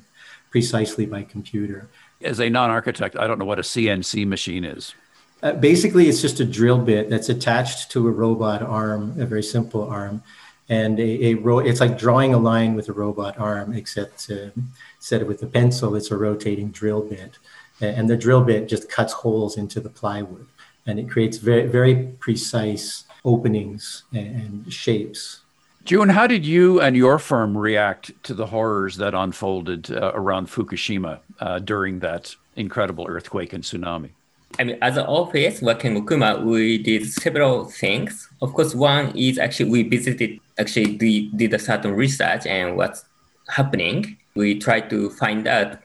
precisely 0.51 1.07
by 1.07 1.23
computer. 1.23 1.89
As 2.21 2.41
a 2.41 2.51
non-architect, 2.51 3.17
I 3.17 3.27
don't 3.27 3.39
know 3.39 3.45
what 3.45 3.61
a 3.61 3.63
CNC 3.63 4.27
machine 4.27 4.65
is. 4.65 4.95
Uh, 5.43 5.53
basically, 5.53 6.09
it's 6.09 6.21
just 6.21 6.41
a 6.41 6.45
drill 6.45 6.79
bit 6.79 7.09
that's 7.09 7.29
attached 7.29 7.91
to 7.93 8.09
a 8.09 8.11
robot 8.11 8.61
arm, 8.63 9.15
a 9.21 9.27
very 9.27 9.43
simple 9.43 9.89
arm, 9.89 10.23
and 10.69 10.99
a, 10.99 11.27
a 11.27 11.35
ro- 11.35 11.61
it's 11.61 11.81
like 11.81 11.97
drawing 11.97 12.35
a 12.35 12.39
line 12.39 12.75
with 12.75 12.89
a 12.89 12.93
robot 12.93 13.39
arm, 13.39 13.73
except 13.73 14.29
uh, 14.31 14.51
instead 14.97 15.23
of 15.23 15.29
with 15.29 15.43
a 15.43 15.47
pencil, 15.47 15.95
it's 15.95 16.11
a 16.11 16.17
rotating 16.17 16.71
drill 16.71 17.03
bit, 17.03 17.39
and 17.81 18.11
the 18.11 18.17
drill 18.17 18.43
bit 18.43 18.69
just 18.69 18.91
cuts 18.91 19.13
holes 19.13 19.57
into 19.57 19.81
the 19.81 19.89
plywood, 19.89 20.47
and 20.87 20.99
it 20.99 21.09
creates 21.09 21.39
very 21.39 21.67
very 21.67 21.95
precise 22.19 23.05
openings 23.25 24.05
and 24.13 24.73
shapes. 24.73 25.41
Jun, 25.85 26.11
how 26.11 26.27
did 26.27 26.45
you 26.45 26.81
and 26.81 26.97
your 26.97 27.19
firm 27.19 27.57
react 27.57 28.13
to 28.25 28.35
the 28.35 28.47
horrors 28.47 28.97
that 28.97 29.15
unfolded 29.15 29.91
uh, 29.91 30.13
around 30.15 30.49
Fukushima 30.49 31.21
uh, 31.41 31.61
during 31.61 32.01
that 32.01 32.35
incredible 32.57 33.07
earthquake 33.09 33.53
and 33.55 33.65
tsunami? 33.65 34.11
I 34.59 34.65
mean, 34.65 34.79
as 34.83 34.97
an 34.97 35.07
office 35.07 35.63
working 35.63 35.95
with 35.95 36.09
Kuma, 36.09 36.41
we 36.45 36.79
did 36.79 37.07
several 37.07 37.67
things. 37.67 38.29
Of 38.43 38.55
course, 38.55 38.75
one 38.75 39.17
is 39.17 39.39
actually 39.39 39.71
we 39.71 39.83
visited, 39.83 40.41
actually 40.59 40.97
did, 40.97 41.37
did 41.37 41.55
a 41.55 41.59
certain 41.59 41.95
research 41.95 42.47
and 42.47 42.77
what's 42.77 43.05
happening. 43.49 44.17
We 44.35 44.59
try 44.59 44.81
to 44.81 45.11
find 45.11 45.47
out 45.47 45.79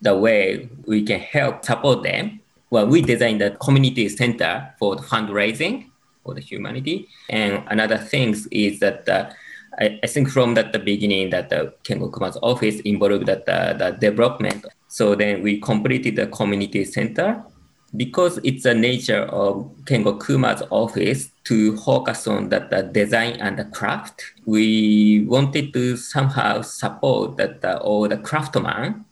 the 0.00 0.16
way 0.16 0.68
we 0.86 1.02
can 1.02 1.20
help 1.20 1.64
support 1.64 2.02
them. 2.02 2.40
Well, 2.70 2.86
we 2.86 3.02
designed 3.02 3.42
a 3.42 3.56
community 3.56 4.08
center 4.08 4.74
for 4.78 4.96
the 4.96 5.02
fundraising 5.02 5.90
for 6.24 6.34
the 6.34 6.40
humanity. 6.40 7.08
And 7.28 7.64
another 7.68 7.98
thing 7.98 8.36
is 8.50 8.80
that 8.80 9.08
uh, 9.08 9.30
I, 9.78 9.98
I, 10.02 10.06
think 10.06 10.28
from 10.28 10.54
that 10.54 10.72
the 10.72 10.78
beginning 10.78 11.30
that 11.30 11.48
the 11.48 11.74
Kengo 11.84 12.12
Kuma's 12.12 12.38
office 12.42 12.80
involved 12.80 13.26
that 13.26 13.46
the, 13.46 13.74
the 13.78 13.90
development. 13.92 14.66
So 14.88 15.14
then 15.14 15.42
we 15.42 15.60
completed 15.60 16.16
the 16.16 16.26
community 16.26 16.84
center 16.84 17.42
because 17.96 18.38
it's 18.44 18.62
the 18.62 18.74
nature 18.74 19.22
of 19.22 19.70
Kengo 19.84 20.24
Kuma's 20.24 20.62
office 20.70 21.30
to 21.44 21.76
focus 21.78 22.26
on 22.26 22.48
that 22.50 22.70
the 22.70 22.82
design 22.82 23.32
and 23.40 23.58
the 23.58 23.64
craft, 23.64 24.22
we 24.46 25.24
wanted 25.26 25.72
to 25.72 25.96
somehow 25.96 26.62
support 26.62 27.36
that 27.36 27.62
the, 27.62 27.78
all 27.80 28.08
the 28.08 28.16
craftsman. 28.16 29.04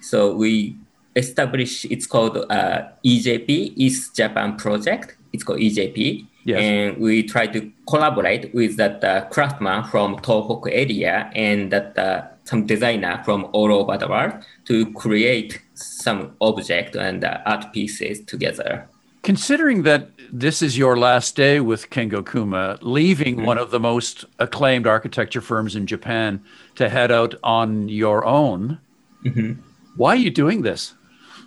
So 0.00 0.34
we 0.34 0.76
established, 1.16 1.86
it's 1.86 2.06
called 2.06 2.36
uh, 2.36 2.88
EJP, 3.04 3.72
East 3.76 4.14
Japan 4.14 4.56
Project. 4.56 5.16
It's 5.32 5.44
called 5.44 5.60
EJP. 5.60 6.26
Yes. 6.44 6.60
And 6.60 6.98
we 6.98 7.22
try 7.22 7.46
to 7.46 7.70
collaborate 7.88 8.52
with 8.52 8.76
that 8.76 9.02
uh, 9.04 9.26
craftsman 9.26 9.84
from 9.84 10.16
Tohoku 10.16 10.68
area 10.70 11.30
and 11.34 11.70
that 11.72 11.96
uh, 11.96 12.26
some 12.52 12.66
designer 12.66 13.22
from 13.24 13.48
all 13.52 13.72
over 13.72 13.96
the 13.96 14.06
world 14.06 14.34
to 14.66 14.92
create 14.92 15.62
some 15.72 16.36
object 16.42 16.94
and 16.94 17.24
uh, 17.24 17.38
art 17.46 17.72
pieces 17.72 18.20
together. 18.26 18.86
Considering 19.22 19.84
that 19.84 20.10
this 20.30 20.60
is 20.60 20.76
your 20.76 20.98
last 20.98 21.34
day 21.34 21.60
with 21.60 21.88
Kengo 21.88 22.22
Kuma, 22.30 22.78
leaving 22.82 23.36
mm-hmm. 23.36 23.46
one 23.46 23.58
of 23.58 23.70
the 23.70 23.80
most 23.80 24.26
acclaimed 24.38 24.86
architecture 24.86 25.40
firms 25.40 25.74
in 25.74 25.86
Japan 25.86 26.44
to 26.74 26.90
head 26.90 27.10
out 27.10 27.34
on 27.42 27.88
your 27.88 28.26
own, 28.26 28.78
mm-hmm. 29.24 29.52
why 29.96 30.10
are 30.10 30.22
you 30.26 30.30
doing 30.30 30.60
this? 30.62 30.92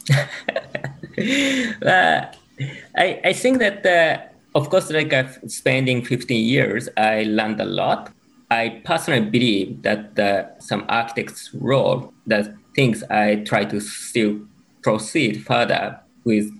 uh, 0.11 0.25
I, 2.97 3.21
I 3.29 3.33
think 3.33 3.59
that, 3.59 3.85
uh, 3.85 4.57
of 4.57 4.71
course, 4.71 4.89
like 4.89 5.13
uh, 5.13 5.27
spending 5.47 6.03
15 6.03 6.45
years, 6.45 6.89
I 6.97 7.23
learned 7.23 7.61
a 7.61 7.65
lot. 7.65 8.14
I 8.55 8.81
personally 8.85 9.29
believe 9.29 9.81
that 9.83 10.17
uh, 10.17 10.59
some 10.59 10.85
architect's 10.87 11.53
role, 11.53 12.13
that 12.27 12.45
things 12.75 13.03
I 13.03 13.43
try 13.51 13.65
to 13.65 13.79
still 13.79 14.39
proceed 14.81 15.43
further 15.45 15.99
with 16.23 16.51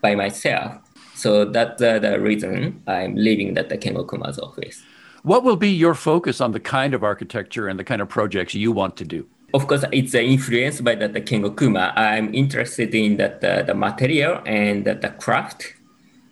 by 0.00 0.14
myself. 0.14 0.78
So 1.14 1.44
that's 1.44 1.82
uh, 1.82 1.98
the 1.98 2.20
reason 2.20 2.82
I'm 2.86 3.14
leaving 3.14 3.54
that 3.54 3.68
the 3.68 3.78
Kengo 3.78 4.08
Kuma's 4.08 4.38
office. 4.38 4.82
What 5.22 5.44
will 5.44 5.56
be 5.56 5.68
your 5.68 5.94
focus 5.94 6.40
on 6.40 6.52
the 6.52 6.60
kind 6.60 6.94
of 6.94 7.02
architecture 7.02 7.68
and 7.68 7.78
the 7.78 7.84
kind 7.84 8.00
of 8.00 8.08
projects 8.08 8.54
you 8.54 8.72
want 8.72 8.96
to 8.96 9.04
do? 9.04 9.26
Of 9.52 9.66
course, 9.66 9.84
it's 9.92 10.14
influenced 10.14 10.84
by 10.84 10.94
the, 10.94 11.08
the 11.08 11.20
Kengo 11.20 11.50
Kuma. 11.58 11.92
I'm 11.96 12.32
interested 12.32 12.94
in 12.94 13.16
that 13.16 13.40
the, 13.40 13.64
the 13.66 13.74
material 13.74 14.40
and 14.46 14.84
the, 14.86 14.94
the 14.94 15.10
craft 15.10 15.74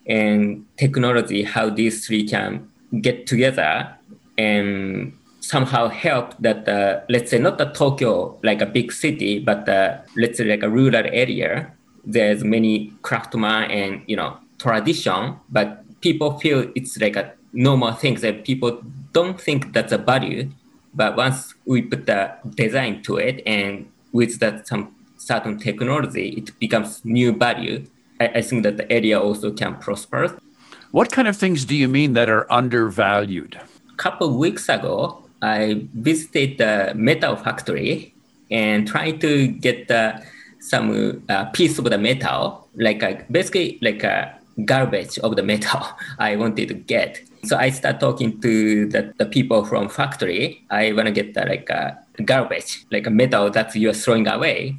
and 0.06 0.64
technology, 0.78 1.42
how 1.42 1.68
these 1.68 2.06
three 2.06 2.26
can 2.26 2.70
get 3.02 3.26
together 3.26 3.97
and 4.38 5.12
somehow 5.40 5.88
help 5.88 6.34
that 6.38 6.68
uh, 6.68 7.00
let's 7.08 7.30
say 7.30 7.38
not 7.38 7.58
the 7.58 7.66
Tokyo 7.66 8.38
like 8.42 8.62
a 8.62 8.66
big 8.66 8.92
city, 8.92 9.38
but 9.38 9.68
uh, 9.68 9.98
let's 10.16 10.38
say 10.38 10.44
like 10.44 10.62
a 10.62 10.70
rural 10.70 10.94
area. 10.96 11.72
There's 12.04 12.44
many 12.44 12.92
craftsman 13.02 13.70
and 13.70 14.02
you 14.06 14.16
know 14.16 14.38
tradition, 14.58 15.36
but 15.50 15.84
people 16.00 16.38
feel 16.38 16.70
it's 16.74 16.98
like 16.98 17.16
a 17.16 17.32
normal 17.52 17.92
thing 17.92 18.14
that 18.16 18.44
people 18.44 18.80
don't 19.12 19.40
think 19.40 19.72
that's 19.72 19.92
a 19.92 19.98
value. 19.98 20.50
But 20.94 21.16
once 21.16 21.54
we 21.66 21.82
put 21.82 22.06
the 22.06 22.34
design 22.54 23.02
to 23.02 23.16
it 23.18 23.42
and 23.46 23.90
with 24.12 24.38
that 24.40 24.66
some 24.66 24.94
certain 25.16 25.58
technology, 25.58 26.30
it 26.30 26.58
becomes 26.58 27.04
new 27.04 27.32
value. 27.32 27.86
I, 28.20 28.28
I 28.28 28.42
think 28.42 28.62
that 28.62 28.76
the 28.76 28.90
area 28.90 29.20
also 29.20 29.52
can 29.52 29.76
prosper. 29.76 30.38
What 30.90 31.12
kind 31.12 31.28
of 31.28 31.36
things 31.36 31.64
do 31.64 31.76
you 31.76 31.88
mean 31.88 32.14
that 32.14 32.30
are 32.30 32.50
undervalued? 32.50 33.60
Couple 33.98 34.28
of 34.28 34.34
weeks 34.36 34.68
ago, 34.68 35.22
I 35.42 35.86
visited 35.92 36.58
the 36.58 36.92
metal 36.94 37.36
factory 37.36 38.14
and 38.50 38.86
tried 38.86 39.20
to 39.20 39.48
get 39.48 39.90
uh, 39.90 40.18
some 40.60 41.22
uh, 41.28 41.44
piece 41.46 41.78
of 41.78 41.84
the 41.84 41.98
metal, 41.98 42.68
like 42.76 43.02
a, 43.02 43.24
basically 43.30 43.78
like 43.82 44.02
a 44.02 44.34
garbage 44.64 45.18
of 45.18 45.36
the 45.36 45.42
metal 45.42 45.86
I 46.18 46.36
wanted 46.36 46.68
to 46.68 46.74
get. 46.74 47.20
So 47.44 47.56
I 47.56 47.70
start 47.70 48.00
talking 48.00 48.40
to 48.40 48.86
the, 48.86 49.14
the 49.18 49.26
people 49.26 49.64
from 49.64 49.88
factory. 49.88 50.64
I 50.70 50.92
want 50.92 51.06
to 51.06 51.12
get 51.12 51.34
the, 51.34 51.44
like 51.44 51.70
a 51.70 51.98
garbage, 52.24 52.84
like 52.90 53.06
a 53.06 53.10
metal 53.10 53.50
that 53.50 53.74
you're 53.76 53.92
throwing 53.92 54.26
away 54.26 54.78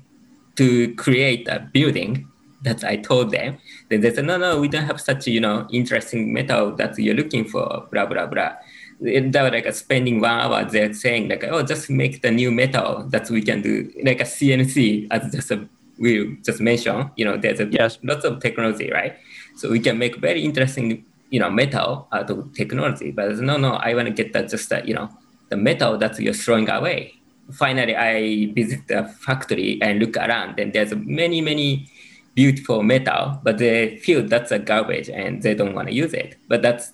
to 0.57 0.93
create 0.95 1.47
a 1.47 1.59
building 1.59 2.27
that 2.63 2.83
I 2.83 2.97
told 2.97 3.31
them. 3.31 3.57
Then 3.89 4.01
they 4.01 4.13
said, 4.13 4.25
no, 4.25 4.37
no, 4.37 4.59
we 4.59 4.67
don't 4.67 4.85
have 4.85 4.99
such, 4.99 5.27
you 5.27 5.39
know, 5.39 5.67
interesting 5.71 6.33
metal 6.33 6.75
that 6.75 6.99
you're 6.99 7.15
looking 7.15 7.45
for, 7.45 7.87
blah, 7.91 8.05
blah, 8.05 8.25
blah. 8.25 8.55
That 9.01 9.43
was 9.43 9.51
like 9.51 9.65
uh, 9.65 9.71
spending 9.71 10.19
one 10.19 10.31
hour 10.31 10.65
there 10.65 10.93
saying 10.93 11.29
like, 11.29 11.43
oh, 11.45 11.63
just 11.63 11.89
make 11.89 12.21
the 12.21 12.31
new 12.31 12.51
metal 12.51 13.05
that 13.09 13.29
we 13.29 13.41
can 13.41 13.61
do, 13.61 13.91
like 14.03 14.19
a 14.19 14.25
CNC 14.25 15.07
as 15.09 15.31
just 15.31 15.51
a, 15.51 15.67
we 15.97 16.37
just 16.43 16.59
mentioned, 16.59 17.09
you 17.15 17.25
know, 17.25 17.37
there's 17.37 17.59
a, 17.59 17.67
yes. 17.67 17.97
lots 18.03 18.25
of 18.25 18.41
technology, 18.41 18.91
right? 18.91 19.17
So 19.55 19.69
we 19.69 19.79
can 19.79 19.97
make 19.97 20.17
very 20.17 20.43
interesting, 20.43 21.05
you 21.29 21.39
know, 21.39 21.49
metal 21.49 22.07
out 22.11 22.29
of 22.29 22.53
technology. 22.53 23.11
But 23.11 23.37
no, 23.37 23.57
no, 23.57 23.75
I 23.75 23.93
want 23.93 24.07
to 24.07 24.13
get 24.13 24.33
that 24.33 24.49
just 24.49 24.69
that, 24.69 24.87
you 24.87 24.93
know, 24.93 25.09
the 25.49 25.57
metal 25.57 25.97
that 25.97 26.19
you're 26.19 26.33
throwing 26.33 26.69
away. 26.69 27.13
Finally, 27.51 27.95
I 27.95 28.51
visit 28.53 28.87
the 28.87 29.05
factory 29.05 29.79
and 29.81 29.99
look 29.99 30.17
around, 30.17 30.59
and 30.59 30.71
there's 30.71 30.93
many, 30.93 31.41
many 31.41 31.89
beautiful 32.35 32.83
metal, 32.83 33.39
but 33.43 33.57
they 33.57 33.97
feel 33.97 34.23
that's 34.23 34.51
a 34.51 34.59
garbage 34.59 35.09
and 35.09 35.41
they 35.41 35.53
don't 35.53 35.73
want 35.73 35.87
to 35.87 35.93
use 35.93 36.13
it. 36.13 36.37
But 36.47 36.61
that's 36.61 36.93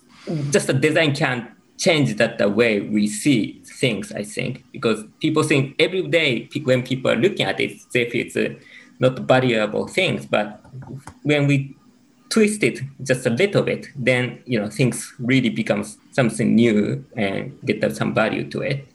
just 0.50 0.66
the 0.66 0.72
design 0.72 1.14
can 1.14 1.52
change 1.78 2.16
that 2.16 2.38
the 2.38 2.48
way 2.48 2.80
we 2.80 3.06
see 3.06 3.62
things. 3.64 4.12
I 4.12 4.22
think 4.22 4.64
because 4.72 5.04
people 5.20 5.42
think 5.42 5.76
every 5.78 6.02
day 6.08 6.48
when 6.64 6.82
people 6.82 7.10
are 7.10 7.16
looking 7.16 7.46
at 7.46 7.60
it, 7.60 7.78
they 7.92 8.08
feel 8.08 8.26
it's 8.26 8.62
not 8.98 9.18
valuable 9.20 9.86
things, 9.86 10.26
but 10.26 10.60
when 11.22 11.46
we 11.46 11.76
twist 12.28 12.62
it 12.62 12.80
just 13.02 13.26
a 13.26 13.30
little 13.30 13.62
bit, 13.62 13.88
then 13.96 14.42
you 14.46 14.58
know 14.58 14.68
things 14.68 15.12
really 15.18 15.50
becomes 15.50 15.98
something 16.12 16.54
new 16.54 17.04
and 17.16 17.58
get 17.64 17.96
some 17.96 18.14
value 18.14 18.48
to 18.50 18.62
it. 18.62 18.86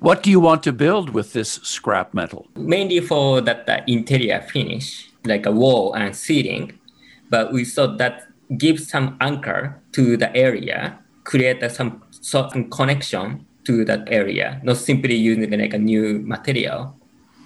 What 0.00 0.24
do 0.24 0.30
you 0.30 0.40
want 0.40 0.64
to 0.64 0.72
build 0.72 1.10
with 1.10 1.32
this 1.32 1.60
scrap 1.62 2.12
metal? 2.12 2.48
Mainly 2.56 2.98
for 3.00 3.40
that 3.40 3.68
uh, 3.68 3.82
interior 3.86 4.40
finish, 4.40 5.08
like 5.24 5.46
a 5.46 5.52
wall 5.52 5.94
and 5.94 6.16
ceiling, 6.16 6.72
but 7.30 7.52
we 7.52 7.64
thought 7.64 7.98
that 7.98 8.26
gives 8.58 8.90
some 8.90 9.16
anchor 9.20 9.80
to 9.92 10.16
the 10.16 10.34
area, 10.36 10.98
create 11.22 11.62
uh, 11.62 11.68
some 11.68 12.01
certain 12.22 12.70
connection 12.70 13.44
to 13.64 13.84
that 13.84 14.08
area, 14.10 14.58
not 14.64 14.78
simply 14.78 15.14
using 15.14 15.50
like 15.50 15.74
a 15.74 15.78
new 15.78 16.20
material, 16.20 16.96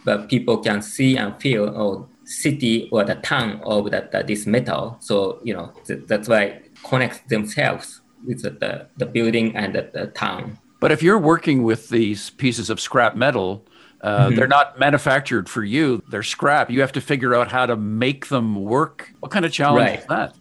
but 0.04 0.28
people 0.28 0.58
can 0.58 0.80
see 0.80 1.16
and 1.16 1.36
feel, 1.40 1.64
oh, 1.76 2.08
city 2.26 2.88
or 2.92 3.04
the 3.04 3.14
town 3.16 3.60
of 3.64 3.90
that 3.90 4.14
uh, 4.14 4.22
this 4.22 4.46
metal. 4.46 4.96
So 5.00 5.40
you 5.42 5.54
know 5.54 5.72
th- 5.86 6.00
that's 6.06 6.28
why 6.28 6.60
connects 6.84 7.20
themselves 7.28 8.02
with 8.24 8.42
the, 8.42 8.50
the, 8.50 8.86
the 8.96 9.06
building 9.06 9.56
and 9.56 9.74
the, 9.74 9.88
the, 9.92 10.06
town. 10.08 10.58
But 10.80 10.90
if 10.90 11.02
you're 11.02 11.18
working 11.18 11.62
with 11.62 11.88
these 11.88 12.30
pieces 12.30 12.70
of 12.70 12.80
scrap 12.80 13.14
metal, 13.14 13.64
uh, 14.00 14.26
mm-hmm. 14.26 14.36
they're 14.36 14.48
not 14.48 14.78
manufactured 14.78 15.48
for 15.48 15.62
you. 15.62 16.02
They're 16.10 16.24
scrap. 16.24 16.70
You 16.70 16.80
have 16.80 16.92
to 16.92 17.00
figure 17.00 17.34
out 17.34 17.50
how 17.52 17.66
to 17.66 17.76
make 17.76 18.26
them 18.26 18.56
work. 18.56 19.12
What 19.20 19.30
kind 19.30 19.44
of 19.44 19.52
challenge 19.52 19.88
right. 19.88 19.98
is 20.00 20.06
that? 20.06 20.34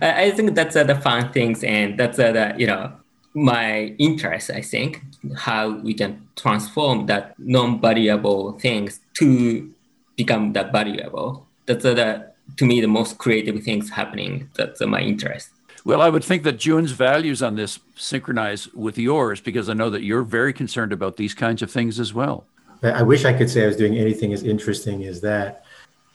I 0.00 0.30
think 0.30 0.54
that's 0.54 0.76
uh, 0.76 0.84
the 0.84 0.96
fun 0.96 1.32
things, 1.32 1.62
and 1.62 1.98
that's 1.98 2.18
uh, 2.18 2.32
the 2.32 2.54
you 2.56 2.66
know 2.66 2.92
my 3.34 3.94
interest. 3.98 4.50
I 4.50 4.62
think 4.62 5.02
how 5.36 5.70
we 5.70 5.94
can 5.94 6.28
transform 6.36 7.06
that 7.06 7.34
non-variable 7.38 8.58
things 8.58 9.00
to 9.14 9.72
become 10.16 10.52
that 10.52 10.72
valuable. 10.72 11.46
That's 11.66 11.84
uh, 11.84 11.94
the, 11.94 12.32
to 12.56 12.64
me 12.64 12.80
the 12.80 12.88
most 12.88 13.18
creative 13.18 13.62
things 13.62 13.90
happening. 13.90 14.50
That's 14.54 14.80
uh, 14.80 14.86
my 14.86 15.00
interest. 15.00 15.50
Well, 15.84 16.02
I 16.02 16.08
would 16.08 16.24
think 16.24 16.42
that 16.42 16.58
Jun's 16.58 16.90
values 16.90 17.42
on 17.42 17.54
this 17.54 17.78
synchronize 17.96 18.68
with 18.74 18.98
yours 18.98 19.40
because 19.40 19.68
I 19.68 19.74
know 19.74 19.90
that 19.90 20.02
you're 20.02 20.22
very 20.22 20.52
concerned 20.52 20.92
about 20.92 21.16
these 21.16 21.34
kinds 21.34 21.62
of 21.62 21.70
things 21.70 21.98
as 21.98 22.12
well. 22.12 22.44
I 22.82 23.02
wish 23.02 23.24
I 23.24 23.32
could 23.32 23.50
say 23.50 23.64
I 23.64 23.66
was 23.66 23.76
doing 23.76 23.96
anything 23.96 24.32
as 24.32 24.42
interesting 24.42 25.04
as 25.04 25.20
that. 25.22 25.64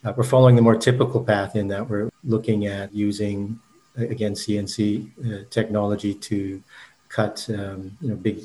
Uh, 0.05 0.13
we're 0.15 0.23
following 0.23 0.55
the 0.55 0.61
more 0.61 0.75
typical 0.75 1.23
path 1.23 1.55
in 1.55 1.67
that 1.69 1.89
we're 1.89 2.09
looking 2.23 2.67
at 2.67 2.93
using, 2.93 3.59
again, 3.97 4.33
CNC 4.33 5.09
uh, 5.25 5.45
technology 5.49 6.13
to 6.13 6.61
cut, 7.13 7.47
um, 7.49 7.95
you 8.01 8.09
know, 8.09 8.15
big 8.15 8.39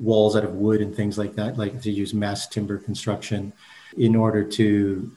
walls 0.00 0.36
out 0.36 0.44
of 0.44 0.54
wood 0.54 0.80
and 0.80 0.94
things 0.94 1.16
like 1.16 1.34
that, 1.36 1.56
like 1.56 1.80
to 1.82 1.90
use 1.90 2.12
mass 2.12 2.46
timber 2.46 2.76
construction 2.78 3.52
in 3.96 4.14
order 4.14 4.44
to 4.44 5.10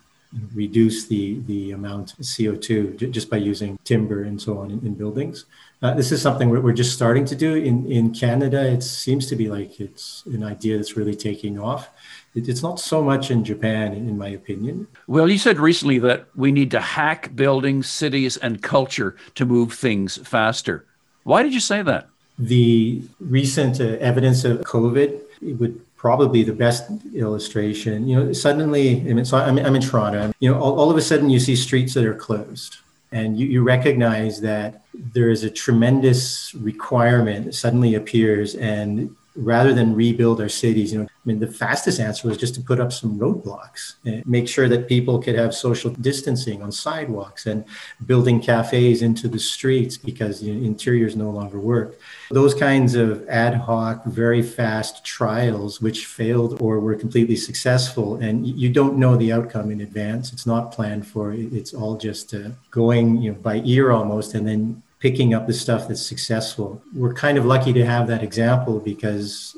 reduce 0.54 1.06
the, 1.08 1.40
the 1.46 1.72
amount 1.72 2.14
of 2.14 2.20
CO2 2.20 2.98
j- 2.98 3.08
just 3.08 3.30
by 3.30 3.38
using 3.38 3.78
timber 3.84 4.24
and 4.24 4.42
so 4.42 4.58
on 4.58 4.72
in, 4.72 4.80
in 4.86 4.94
buildings. 4.94 5.46
Uh, 5.82 5.94
this 5.94 6.12
is 6.12 6.22
something 6.22 6.50
we're, 6.50 6.62
we're, 6.62 6.74
just 6.74 6.94
starting 6.94 7.26
to 7.26 7.36
do 7.36 7.56
in, 7.56 7.92
in 7.92 8.14
Canada. 8.14 8.66
It 8.66 8.82
seems 8.82 9.28
to 9.28 9.36
be 9.36 9.48
like 9.48 9.80
it's 9.80 10.24
an 10.26 10.44
idea 10.44 10.78
that's 10.78 10.98
really 10.98 11.16
taking 11.16 11.60
off. 11.60 11.90
It, 12.34 12.50
it's 12.50 12.64
not 12.64 12.80
so 12.80 13.04
much 13.04 13.30
in 13.30 13.44
Japan, 13.44 13.94
in 13.94 14.18
my 14.18 14.30
opinion. 14.30 14.88
Well, 15.08 15.30
you 15.30 15.38
said 15.38 15.60
recently 15.60 16.00
that 16.00 16.28
we 16.36 16.52
need 16.52 16.72
to 16.72 16.80
hack 16.80 17.36
buildings, 17.36 17.88
cities, 17.90 18.38
and 18.38 18.62
culture 18.62 19.16
to 19.36 19.46
move 19.46 19.74
things 19.74 20.18
faster. 20.28 20.86
Why 21.24 21.44
did 21.44 21.54
you 21.54 21.60
say 21.60 21.84
that? 21.84 22.10
The 22.40 23.02
recent 23.20 23.80
uh, 23.80 23.98
evidence 24.00 24.44
of 24.44 24.62
COVID 24.62 25.22
would 25.60 25.80
probably 25.96 26.44
the 26.44 26.54
best 26.54 26.92
illustration. 27.14 28.08
You 28.08 28.16
know, 28.18 28.34
suddenly, 28.34 29.00
I 29.10 29.14
mean, 29.14 29.24
so 29.24 29.38
I'm, 29.38 29.58
I'm 29.58 29.76
in 29.76 29.82
Toronto. 29.82 30.34
You 30.40 30.52
know, 30.52 30.60
all, 30.60 30.78
all 30.80 30.92
of 30.92 30.98
a 30.98 31.02
sudden 31.02 31.30
you 31.30 31.40
see 31.40 31.56
streets 31.56 31.94
that 31.94 32.06
are 32.06 32.14
closed, 32.14 32.78
and 33.12 33.40
you, 33.40 33.48
you 33.48 33.64
recognize 33.64 34.42
that 34.42 34.82
there 34.94 35.30
is 35.30 35.44
a 35.44 35.50
tremendous 35.50 36.54
requirement 36.56 37.46
that 37.46 37.54
suddenly 37.54 37.96
appears, 37.96 38.56
and 38.56 39.16
rather 39.36 39.74
than 39.74 39.96
rebuild 39.96 40.42
our 40.42 40.50
cities, 40.50 40.92
you 40.92 41.00
know, 41.00 41.08
I 41.26 41.30
mean, 41.30 41.40
the 41.40 41.48
fastest 41.48 42.02
answer 42.02 42.28
was 42.28 42.36
just 42.36 42.54
to 42.56 42.62
put 42.62 42.82
up 42.82 42.92
some 42.92 43.18
roadblocks 43.18 43.96
and 44.04 44.26
make 44.28 44.50
sure 44.50 44.68
that 44.68 44.90
people 44.90 45.22
could 45.22 45.36
have 45.36 45.56
social 45.56 45.92
distancing 45.92 46.62
on 46.62 46.70
sidewalks 46.74 47.46
and 47.46 47.64
building 48.06 48.42
cafes 48.42 49.02
into 49.02 49.30
the 49.30 49.40
streets 49.40 49.96
because 49.96 50.44
know, 50.44 50.52
interiors 50.66 51.16
no 51.16 51.30
longer 51.30 51.60
work. 51.60 51.98
Those 52.30 52.54
kinds 52.54 52.96
of 52.96 53.26
ad 53.30 53.56
hoc, 53.56 54.04
very 54.06 54.42
fast 54.42 55.06
trials, 55.06 55.80
which 55.80 56.08
failed 56.08 56.62
or 56.62 56.82
were 56.82 56.96
completely 56.96 57.38
successful, 57.38 58.16
and 58.16 58.46
you 58.46 58.70
don't 58.70 58.98
know 58.98 59.16
the 59.16 59.32
outcome 59.32 59.72
in 59.72 59.80
advance. 59.80 60.34
It's 60.34 60.46
not 60.46 60.74
planned 60.74 61.08
for. 61.08 61.32
It's 61.32 61.74
all 61.74 61.96
just 61.96 62.34
uh, 62.34 62.50
going, 62.70 63.22
you 63.22 63.32
know, 63.32 63.38
by 63.40 63.62
ear 63.64 63.92
almost, 63.92 64.34
and 64.34 64.46
then 64.46 64.84
picking 65.00 65.34
up 65.34 65.48
the 65.48 65.54
stuff 65.54 65.88
that's 65.88 66.06
successful. 66.06 66.82
We're 66.94 67.14
kind 67.14 67.38
of 67.38 67.46
lucky 67.46 67.72
to 67.74 67.86
have 67.86 68.08
that 68.08 68.24
example 68.24 68.80
because 68.80 69.56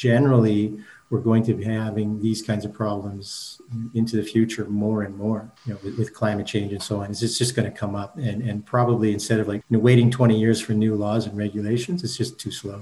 generally 0.00 0.78
we're 1.10 1.20
going 1.20 1.42
to 1.42 1.52
be 1.54 1.64
having 1.64 2.22
these 2.22 2.40
kinds 2.40 2.64
of 2.64 2.72
problems 2.72 3.60
into 3.94 4.16
the 4.16 4.22
future 4.22 4.64
more 4.66 5.02
and 5.02 5.14
more, 5.16 5.50
you 5.66 5.72
know, 5.72 5.78
with, 5.82 5.98
with 5.98 6.14
climate 6.14 6.46
change 6.46 6.72
and 6.72 6.82
so 6.82 7.02
on. 7.02 7.10
It's 7.10 7.20
just, 7.20 7.36
just 7.36 7.56
going 7.56 7.70
to 7.70 7.76
come 7.76 7.94
up, 7.94 8.16
and 8.16 8.42
and 8.48 8.64
probably 8.64 9.12
instead 9.12 9.40
of 9.40 9.48
like 9.48 9.62
you 9.68 9.76
know, 9.76 9.82
waiting 9.82 10.10
20 10.10 10.38
years 10.38 10.60
for 10.60 10.72
new 10.72 10.94
laws 10.94 11.26
and 11.26 11.36
regulations, 11.36 12.04
it's 12.04 12.16
just 12.16 12.38
too 12.38 12.52
slow. 12.52 12.80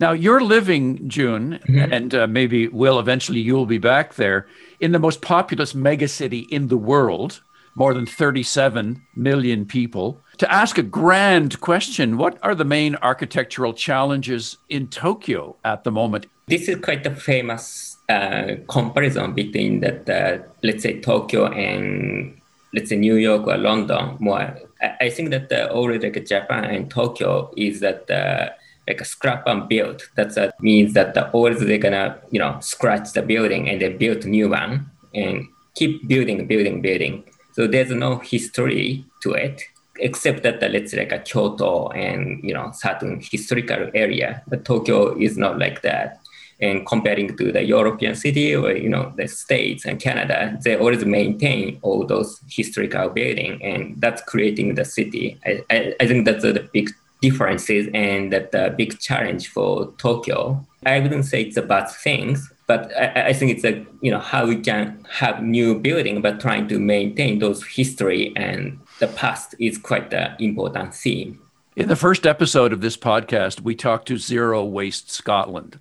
Now 0.00 0.12
you're 0.12 0.40
living, 0.40 1.08
Jun 1.08 1.60
mm-hmm. 1.68 1.92
and 1.92 2.14
uh, 2.14 2.26
maybe 2.26 2.68
Will 2.68 2.98
eventually 2.98 3.40
you'll 3.40 3.66
be 3.66 3.78
back 3.78 4.14
there 4.14 4.46
in 4.80 4.92
the 4.92 4.98
most 4.98 5.20
populous 5.22 5.74
megacity 5.74 6.48
in 6.48 6.68
the 6.68 6.78
world, 6.78 7.42
more 7.74 7.94
than 7.94 8.06
37 8.06 9.00
million 9.14 9.64
people. 9.66 10.18
To 10.38 10.50
ask 10.50 10.78
a 10.78 10.82
grand 10.82 11.60
question, 11.60 12.16
what 12.16 12.38
are 12.42 12.54
the 12.54 12.64
main 12.64 12.96
architectural 12.96 13.74
challenges 13.74 14.56
in 14.68 14.88
Tokyo 14.88 15.56
at 15.64 15.84
the 15.84 15.92
moment? 15.92 16.26
This 16.52 16.68
is 16.68 16.80
quite 16.80 17.06
a 17.06 17.16
famous 17.16 17.96
uh, 18.10 18.56
comparison 18.68 19.32
between 19.32 19.80
that, 19.80 20.06
uh, 20.06 20.42
let's 20.62 20.82
say 20.82 21.00
Tokyo 21.00 21.46
and 21.46 22.38
let's 22.74 22.90
say 22.90 22.96
New 22.96 23.14
York 23.14 23.46
or 23.46 23.56
London 23.56 24.18
more. 24.20 24.58
I, 24.82 24.96
I 25.00 25.08
think 25.08 25.30
that 25.30 25.50
uh, 25.50 25.72
already 25.72 26.10
like 26.10 26.26
Japan 26.26 26.64
and 26.64 26.90
Tokyo 26.90 27.50
is 27.56 27.80
that 27.80 28.10
uh, 28.10 28.50
like 28.86 29.00
a 29.00 29.04
scrap 29.06 29.46
and 29.46 29.66
build. 29.66 30.02
That 30.16 30.52
means 30.60 30.92
that 30.92 31.14
the 31.14 31.30
always 31.30 31.58
they're 31.58 31.78
gonna 31.78 32.18
you 32.30 32.38
know 32.38 32.58
scratch 32.60 33.14
the 33.14 33.22
building 33.22 33.70
and 33.70 33.80
they 33.80 33.88
build 33.88 34.26
new 34.26 34.50
one 34.50 34.90
and 35.14 35.48
keep 35.74 36.06
building, 36.06 36.46
building, 36.46 36.82
building. 36.82 37.24
So 37.52 37.66
there's 37.66 37.92
no 37.92 38.18
history 38.18 39.06
to 39.22 39.32
it 39.32 39.62
except 40.00 40.42
that 40.42 40.62
uh, 40.62 40.66
let's 40.66 40.90
say 40.90 40.98
like 40.98 41.12
a 41.12 41.20
Kyoto 41.20 41.88
and 41.92 42.44
you 42.44 42.52
know 42.52 42.72
certain 42.74 43.22
historical 43.22 43.90
area. 43.94 44.42
But 44.48 44.66
Tokyo 44.66 45.16
is 45.18 45.38
not 45.38 45.58
like 45.58 45.80
that 45.80 46.21
and 46.62 46.86
comparing 46.86 47.36
to 47.36 47.52
the 47.52 47.64
European 47.64 48.14
city 48.14 48.54
or 48.54 48.72
you 48.72 48.88
know 48.88 49.12
the 49.16 49.26
states 49.26 49.84
and 49.84 50.00
Canada, 50.00 50.58
they 50.64 50.76
always 50.76 51.04
maintain 51.04 51.78
all 51.82 52.06
those 52.06 52.40
historical 52.48 53.08
building, 53.10 53.60
and 53.62 54.00
that's 54.00 54.22
creating 54.22 54.76
the 54.76 54.84
city. 54.84 55.38
I, 55.44 55.64
I, 55.68 55.94
I 56.00 56.06
think 56.06 56.24
that's 56.24 56.44
the 56.44 56.68
big 56.72 56.90
differences 57.20 57.88
and 57.94 58.32
that 58.32 58.52
the 58.52 58.74
big 58.76 58.98
challenge 58.98 59.48
for 59.48 59.92
Tokyo. 59.98 60.64
I 60.86 60.98
wouldn't 61.00 61.26
say 61.26 61.42
it's 61.42 61.56
a 61.56 61.62
bad 61.62 61.88
thing, 61.88 62.36
but 62.66 62.90
I, 62.96 63.28
I, 63.28 63.32
think 63.32 63.52
it's 63.52 63.64
a 63.64 63.84
you 64.00 64.10
know 64.10 64.18
how 64.18 64.46
we 64.46 64.56
can 64.56 65.04
have 65.10 65.42
new 65.42 65.78
building, 65.78 66.22
but 66.22 66.40
trying 66.40 66.68
to 66.68 66.78
maintain 66.78 67.40
those 67.40 67.64
history 67.66 68.32
and 68.36 68.78
the 69.00 69.08
past 69.08 69.54
is 69.58 69.78
quite 69.78 70.12
an 70.12 70.36
important 70.38 70.94
theme. 70.94 71.40
In 71.74 71.88
the 71.88 71.96
first 71.96 72.26
episode 72.26 72.72
of 72.72 72.82
this 72.82 72.96
podcast, 72.96 73.62
we 73.62 73.74
talked 73.74 74.06
to 74.08 74.18
Zero 74.18 74.64
Waste 74.64 75.10
Scotland 75.10 75.78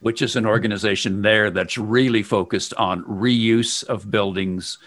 which 0.00 0.22
is 0.22 0.36
an 0.36 0.46
organization 0.46 1.22
there 1.22 1.50
that's 1.50 1.78
really 1.78 2.22
focused 2.22 2.74
on 2.74 3.04
reuse 3.04 3.84
of 3.84 4.10
buildings, 4.10 4.78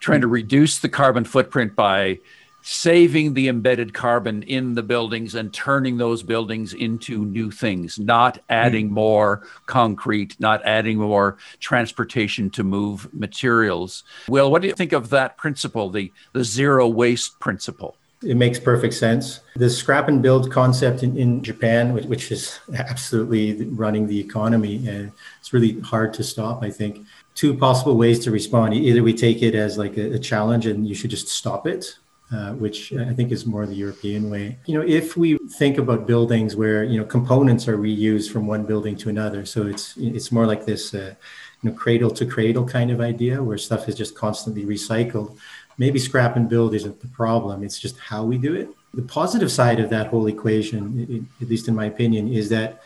trying 0.00 0.20
to 0.20 0.28
reduce 0.28 0.78
the 0.78 0.88
carbon 0.88 1.24
footprint 1.24 1.74
by 1.76 2.18
saving 2.62 3.34
the 3.34 3.48
embedded 3.48 3.94
carbon 3.94 4.42
in 4.42 4.74
the 4.74 4.82
buildings 4.82 5.34
and 5.34 5.54
turning 5.54 5.96
those 5.96 6.22
buildings 6.22 6.74
into 6.74 7.24
new 7.24 7.50
things, 7.50 7.98
not 7.98 8.38
adding 8.50 8.88
mm. 8.88 8.92
more 8.92 9.42
concrete, 9.66 10.38
not 10.38 10.62
adding 10.64 10.98
more 10.98 11.38
transportation 11.60 12.50
to 12.50 12.62
move 12.62 13.12
materials. 13.14 14.04
Well, 14.28 14.50
what 14.50 14.60
do 14.60 14.68
you 14.68 14.74
think 14.74 14.92
of 14.92 15.10
that 15.10 15.36
principle, 15.36 15.88
the, 15.88 16.12
the 16.32 16.44
zero 16.44 16.86
waste 16.88 17.38
principle? 17.40 17.96
It 18.22 18.36
makes 18.36 18.58
perfect 18.58 18.94
sense. 18.94 19.40
The 19.54 19.70
scrap 19.70 20.08
and 20.08 20.20
build 20.20 20.50
concept 20.50 21.02
in, 21.04 21.16
in 21.16 21.42
Japan, 21.42 21.92
which, 21.92 22.06
which 22.06 22.32
is 22.32 22.58
absolutely 22.74 23.64
running 23.66 24.06
the 24.06 24.18
economy, 24.18 24.88
and 24.88 25.12
it's 25.40 25.52
really 25.52 25.80
hard 25.80 26.12
to 26.14 26.24
stop, 26.24 26.62
I 26.62 26.70
think. 26.70 27.06
Two 27.34 27.56
possible 27.56 27.96
ways 27.96 28.18
to 28.20 28.32
respond. 28.32 28.74
Either 28.74 29.02
we 29.02 29.14
take 29.14 29.42
it 29.42 29.54
as 29.54 29.78
like 29.78 29.96
a, 29.96 30.14
a 30.14 30.18
challenge 30.18 30.66
and 30.66 30.88
you 30.88 30.94
should 30.94 31.10
just 31.10 31.28
stop 31.28 31.68
it, 31.68 31.96
uh, 32.32 32.52
which 32.54 32.92
I 32.92 33.14
think 33.14 33.32
is 33.32 33.46
more 33.46 33.64
the 33.64 33.74
European 33.74 34.28
way. 34.28 34.58
You 34.66 34.78
know, 34.78 34.86
if 34.86 35.16
we 35.16 35.38
think 35.56 35.78
about 35.78 36.06
buildings 36.06 36.56
where 36.56 36.84
you 36.84 36.98
know 36.98 37.06
components 37.06 37.68
are 37.68 37.78
reused 37.78 38.30
from 38.30 38.46
one 38.46 38.64
building 38.64 38.96
to 38.96 39.08
another, 39.08 39.46
so 39.46 39.66
it's 39.66 39.96
it's 39.96 40.30
more 40.30 40.46
like 40.46 40.66
this, 40.66 40.92
uh, 40.92 41.14
you 41.62 41.70
know, 41.70 41.76
cradle 41.76 42.10
to 42.10 42.26
cradle 42.26 42.66
kind 42.66 42.90
of 42.90 43.00
idea 43.00 43.42
where 43.42 43.56
stuff 43.56 43.88
is 43.88 43.94
just 43.94 44.14
constantly 44.14 44.66
recycled 44.66 45.38
maybe 45.78 45.98
scrap 45.98 46.36
and 46.36 46.48
build 46.48 46.74
isn't 46.74 47.00
the 47.00 47.08
problem. 47.08 47.62
It's 47.62 47.78
just 47.78 47.98
how 47.98 48.24
we 48.24 48.36
do 48.36 48.54
it. 48.54 48.68
The 48.94 49.02
positive 49.02 49.50
side 49.50 49.80
of 49.80 49.90
that 49.90 50.08
whole 50.08 50.26
equation, 50.26 51.28
at 51.40 51.48
least 51.48 51.68
in 51.68 51.74
my 51.74 51.86
opinion, 51.86 52.32
is 52.32 52.48
that 52.48 52.82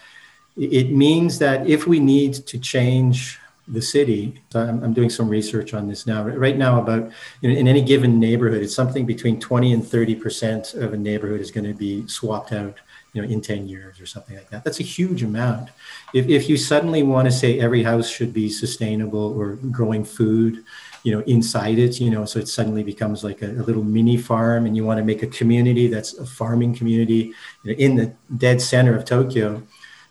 it 0.57 0.91
means 0.91 1.39
that 1.39 1.67
if 1.67 1.87
we 1.87 1.99
need 1.99 2.35
to 2.35 2.59
change 2.59 3.39
the 3.69 3.81
city, 3.81 4.43
I'm, 4.55 4.83
I'm 4.83 4.93
doing 4.93 5.09
some 5.09 5.29
research 5.29 5.73
on 5.73 5.89
this 5.89 6.07
now. 6.07 6.25
Right 6.25 6.59
now, 6.59 6.81
about 6.81 7.11
you 7.41 7.51
know, 7.51 7.59
in 7.59 7.69
any 7.69 7.81
given 7.81 8.19
neighborhood, 8.19 8.63
it's 8.63 8.75
something 8.75 9.07
between 9.07 9.41
20 9.41 9.73
and 9.73 9.87
30 9.87 10.15
percent 10.17 10.75
of 10.75 10.93
a 10.93 10.97
neighborhood 10.97 11.41
is 11.41 11.51
going 11.51 11.67
to 11.67 11.73
be 11.73 12.07
swapped 12.07 12.53
out 12.53 12.79
you 13.13 13.23
know, 13.23 13.29
in 13.29 13.41
10 13.41 13.69
years 13.69 14.01
or 14.01 14.07
something 14.07 14.37
like 14.37 14.49
that. 14.51 14.65
That's 14.65 14.81
a 14.81 14.85
huge 14.85 15.23
amount. 15.23 15.69
If, 16.15 16.29
if 16.29 16.49
you 16.49 16.57
suddenly 16.57 17.03
want 17.03 17.27
to 17.27 17.33
say 17.33 17.61
every 17.61 17.83
house 17.83 18.09
should 18.09 18.33
be 18.33 18.49
sustainable 18.49 19.39
or 19.39 19.57
growing 19.71 20.05
food, 20.05 20.65
you 21.03 21.13
know 21.13 21.21
inside 21.21 21.79
it 21.79 22.01
you 22.01 22.11
know 22.11 22.25
so 22.25 22.39
it 22.39 22.49
suddenly 22.49 22.83
becomes 22.83 23.25
like 23.25 23.43
a, 23.43 23.47
a 23.47 23.63
little 23.63 23.83
mini 23.83 24.17
farm 24.17 24.67
and 24.67 24.77
you 24.77 24.85
want 24.85 24.99
to 24.99 25.05
make 25.05 25.23
a 25.23 25.27
community 25.27 25.89
that's 25.89 26.15
a 26.19 26.27
farming 26.27 26.75
community 26.75 27.33
you 27.65 27.73
know, 27.73 27.79
in 27.79 27.97
the 27.97 28.15
dead 28.37 28.61
center 28.61 28.97
of 28.97 29.05
tokyo. 29.05 29.63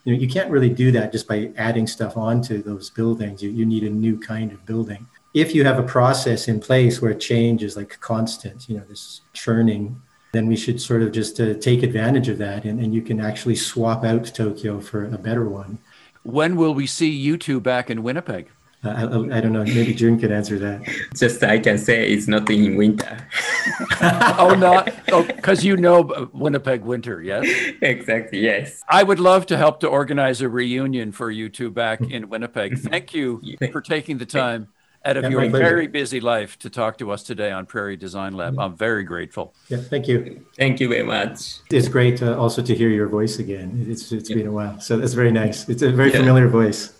You 0.04 0.14
know 0.14 0.20
you 0.20 0.28
can't 0.28 0.50
really 0.50 0.70
do 0.70 0.92
that 0.92 1.12
just 1.12 1.28
by 1.28 1.52
adding 1.58 1.88
stuff 1.88 2.18
onto 2.18 2.64
those 2.64 2.90
buildings. 2.90 3.42
You, 3.44 3.52
you 3.52 3.66
need 3.66 3.84
a 3.84 3.90
new 3.90 4.20
kind 4.20 4.52
of 4.52 4.66
building. 4.66 5.08
If 5.34 5.56
you 5.56 5.64
have 5.64 5.80
a 5.80 5.84
process 5.84 6.48
in 6.48 6.60
place 6.60 7.02
where 7.02 7.14
change 7.14 7.64
is 7.64 7.78
like 7.78 8.00
constant 8.00 8.68
you 8.68 8.78
know 8.78 8.84
this 8.90 9.22
churning 9.34 10.02
then 10.34 10.48
we 10.48 10.56
should 10.56 10.82
sort 10.82 11.02
of 11.02 11.12
just 11.12 11.42
uh, 11.42 11.54
take 11.56 11.84
advantage 11.84 12.30
of 12.30 12.38
that 12.38 12.64
and, 12.64 12.80
and 12.80 12.94
you 12.94 13.02
can 13.02 13.20
actually 13.20 13.56
swap 13.56 14.06
out 14.06 14.24
tokyo 14.34 14.80
for 14.80 15.06
a 15.06 15.18
better 15.18 15.44
one. 15.48 15.78
When 16.24 16.56
will 16.56 16.74
we 16.74 16.88
see 16.88 17.10
you 17.10 17.38
two 17.38 17.60
back 17.60 17.90
in 17.90 18.02
winnipeg 18.02 18.48
I, 18.84 19.04
I, 19.04 19.42
don't 19.42 19.54
know. 19.54 19.64
Maybe 19.64 19.94
Jun 19.94 20.20
can 20.20 20.32
answer 20.32 20.58
that. 20.58 20.82
Just 21.16 21.44
I 21.44 21.60
can 21.60 21.78
say 21.78 22.12
it's 22.12 22.28
not 22.28 22.50
in 22.50 22.76
winter. 22.76 23.28
oh, 24.40 24.56
not 24.58 24.92
oh, 25.12 25.24
because 25.24 25.64
you 25.64 25.78
know 25.78 26.30
Winnipeg 26.34 26.82
winter, 26.82 27.22
yes. 27.22 27.46
Exactly. 27.82 28.40
Yes. 28.40 28.82
I 28.90 29.04
would 29.04 29.20
love 29.20 29.46
to 29.48 29.58
help 29.58 29.82
to 29.82 29.88
organize 29.88 30.42
a 30.42 30.50
reunion 30.50 31.12
for 31.12 31.30
you 31.30 31.48
two 31.48 31.70
back 31.70 32.02
in 32.02 32.28
Winnipeg. 32.30 32.80
Thank 32.80 33.14
you 33.14 33.42
for 33.72 33.82
taking 33.82 34.18
the 34.18 34.26
time 34.26 34.70
out 35.06 35.18
of 35.18 35.24
yeah, 35.24 35.30
your 35.30 35.50
very 35.50 35.88
busy 35.88 36.20
life 36.20 36.58
to 36.60 36.70
talk 36.70 36.98
to 37.00 37.12
us 37.12 37.24
today 37.24 37.52
on 37.52 37.66
Prairie 37.66 37.98
Design 37.98 38.34
Lab. 38.34 38.60
I'm 38.60 38.76
very 38.76 39.04
grateful. 39.04 39.54
Yeah, 39.70 39.78
thank 39.78 40.08
you. 40.08 40.46
Thank 40.58 40.80
you 40.80 40.90
very 40.90 41.04
much. 41.04 41.60
It's 41.72 41.88
great 41.88 42.22
uh, 42.22 42.40
also 42.40 42.62
to 42.62 42.76
hear 42.76 42.90
your 42.90 43.08
voice 43.08 43.40
again. 43.40 43.86
It's 43.88 44.12
it's 44.12 44.30
yeah. 44.30 44.38
been 44.38 44.48
a 44.48 44.52
while, 44.52 44.80
so 44.80 44.98
that's 44.98 45.14
very 45.14 45.32
nice. 45.32 45.70
It's 45.70 45.82
a 45.82 45.92
very 45.92 46.12
yeah. 46.12 46.18
familiar 46.18 46.48
voice. 46.48 46.94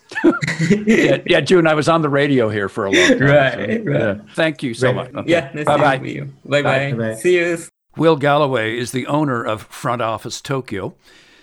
Yeah, 0.86 1.18
yeah, 1.26 1.40
Jun, 1.40 1.66
I 1.66 1.74
was 1.74 1.88
on 1.88 2.02
the 2.02 2.08
radio 2.08 2.48
here 2.48 2.68
for 2.68 2.86
a 2.86 2.90
long 2.90 3.18
time. 3.18 3.20
right, 3.20 3.84
so, 3.84 3.90
right. 3.90 4.20
thank 4.34 4.62
you 4.62 4.74
so 4.74 4.88
right. 4.88 4.96
much. 4.96 5.14
Okay. 5.14 5.30
Yeah, 5.30 5.50
nice 5.54 5.64
bye 5.64 5.76
bye. 5.76 6.04
You. 6.04 6.32
Bye 6.44 6.62
bye. 6.62 7.14
See 7.14 7.36
you. 7.36 7.58
Will 7.96 8.16
Galloway 8.16 8.78
is 8.78 8.92
the 8.92 9.06
owner 9.06 9.44
of 9.44 9.62
Front 9.62 10.00
Office 10.02 10.40
Tokyo. 10.40 10.94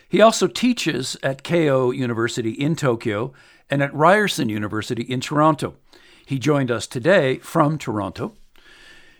He 0.07 0.21
also 0.21 0.47
teaches 0.47 1.15
at 1.21 1.43
Keio 1.43 1.95
University 1.95 2.51
in 2.51 2.75
Tokyo 2.75 3.33
and 3.69 3.83
at 3.83 3.93
Ryerson 3.93 4.49
University 4.49 5.03
in 5.03 5.21
Toronto. 5.21 5.75
He 6.25 6.39
joined 6.39 6.71
us 6.71 6.87
today 6.87 7.37
from 7.39 7.77
Toronto. 7.77 8.33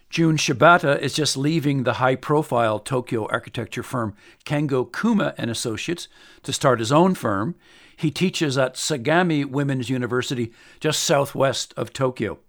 Jun 0.09 0.37
Shibata 0.37 0.99
is 0.99 1.13
just 1.13 1.37
leaving 1.37 1.83
the 1.83 1.93
high-profile 1.93 2.79
Tokyo 2.79 3.27
architecture 3.27 3.83
firm 3.83 4.15
Kengo 4.43 4.91
Kuma 4.91 5.35
and 5.37 5.51
Associates 5.51 6.07
to 6.41 6.51
start 6.51 6.79
his 6.79 6.91
own 6.91 7.13
firm. 7.13 7.53
He 7.99 8.11
teaches 8.11 8.57
at 8.57 8.75
Sagami 8.75 9.45
Women's 9.45 9.89
University 9.89 10.53
just 10.79 11.03
southwest 11.03 11.73
of 11.75 11.91
Tokyo. 11.91 12.39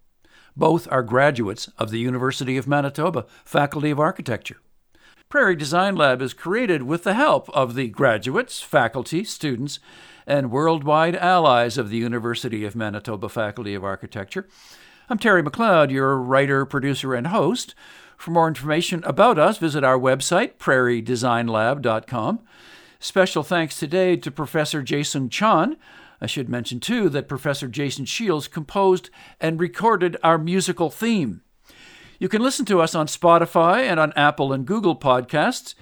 Both 0.57 0.87
are 0.93 1.03
graduates 1.03 1.69
of 1.77 1.91
the 1.91 1.99
University 1.99 2.57
of 2.57 2.69
Manitoba 2.69 3.27
Faculty 3.45 3.91
of 3.91 3.99
Architecture. 3.99 4.59
Prairie 5.29 5.57
Design 5.57 5.97
Lab 5.97 6.23
is 6.23 6.35
created 6.35 6.85
with 6.85 7.03
the 7.03 7.15
help 7.15 7.51
of 7.51 7.75
the 7.75 7.89
graduates, 7.89 8.63
faculty, 8.63 9.25
students, 9.25 9.81
and 10.25 10.53
worldwide 10.53 11.17
allies 11.17 11.77
of 11.77 11.91
the 11.91 11.97
University 11.97 12.65
of 12.65 12.77
Manitoba 12.77 13.29
Faculty 13.29 13.75
of 13.75 13.83
Architecture. 13.83 14.47
I'm 15.09 15.19
Terry 15.19 15.43
McLeod, 15.43 15.91
your 15.91 16.17
writer, 16.17 16.65
producer, 16.65 17.13
and 17.13 17.27
host. 17.27 17.75
For 18.17 18.31
more 18.31 18.47
information 18.47 19.03
about 19.03 19.37
us, 19.37 19.59
visit 19.59 19.83
our 19.83 19.99
website, 19.99 20.59
prairiedesignlab.com. 20.59 22.39
Special 23.03 23.43
thanks 23.43 23.79
today 23.79 24.15
to 24.19 24.31
Professor 24.31 24.83
Jason 24.83 25.31
Chan. 25.31 25.79
I 26.21 26.27
should 26.27 26.51
mention, 26.51 26.81
too, 26.81 27.09
that 27.09 27.29
Professor 27.29 27.67
Jason 27.67 28.05
Shields 28.05 28.47
composed 28.47 29.09
and 29.41 29.59
recorded 29.59 30.19
our 30.23 30.37
musical 30.37 30.91
theme. 30.91 31.41
You 32.19 32.29
can 32.29 32.43
listen 32.43 32.67
to 32.67 32.83
us 32.83 32.95
on 32.95 33.07
Spotify 33.07 33.85
and 33.85 33.99
on 33.99 34.13
Apple 34.17 34.53
and 34.53 34.67
Google 34.67 34.95
podcasts. 34.95 35.75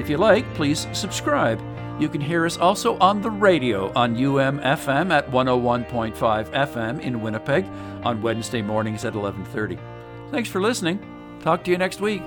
If 0.00 0.10
you 0.10 0.16
like, 0.16 0.52
please 0.54 0.88
subscribe. 0.92 1.62
You 2.00 2.08
can 2.08 2.20
hear 2.20 2.44
us 2.44 2.58
also 2.58 2.98
on 2.98 3.22
the 3.22 3.30
radio 3.30 3.92
on 3.92 4.16
UMFM 4.16 5.12
at 5.12 5.30
101.5 5.30 6.14
FM 6.50 7.00
in 7.00 7.20
Winnipeg 7.20 7.66
on 8.02 8.20
Wednesday 8.20 8.62
mornings 8.62 9.04
at 9.04 9.14
11:30. 9.14 9.78
Thanks 10.32 10.48
for 10.48 10.60
listening. 10.60 10.98
Talk 11.38 11.62
to 11.62 11.70
you 11.70 11.78
next 11.78 12.00
week. 12.00 12.22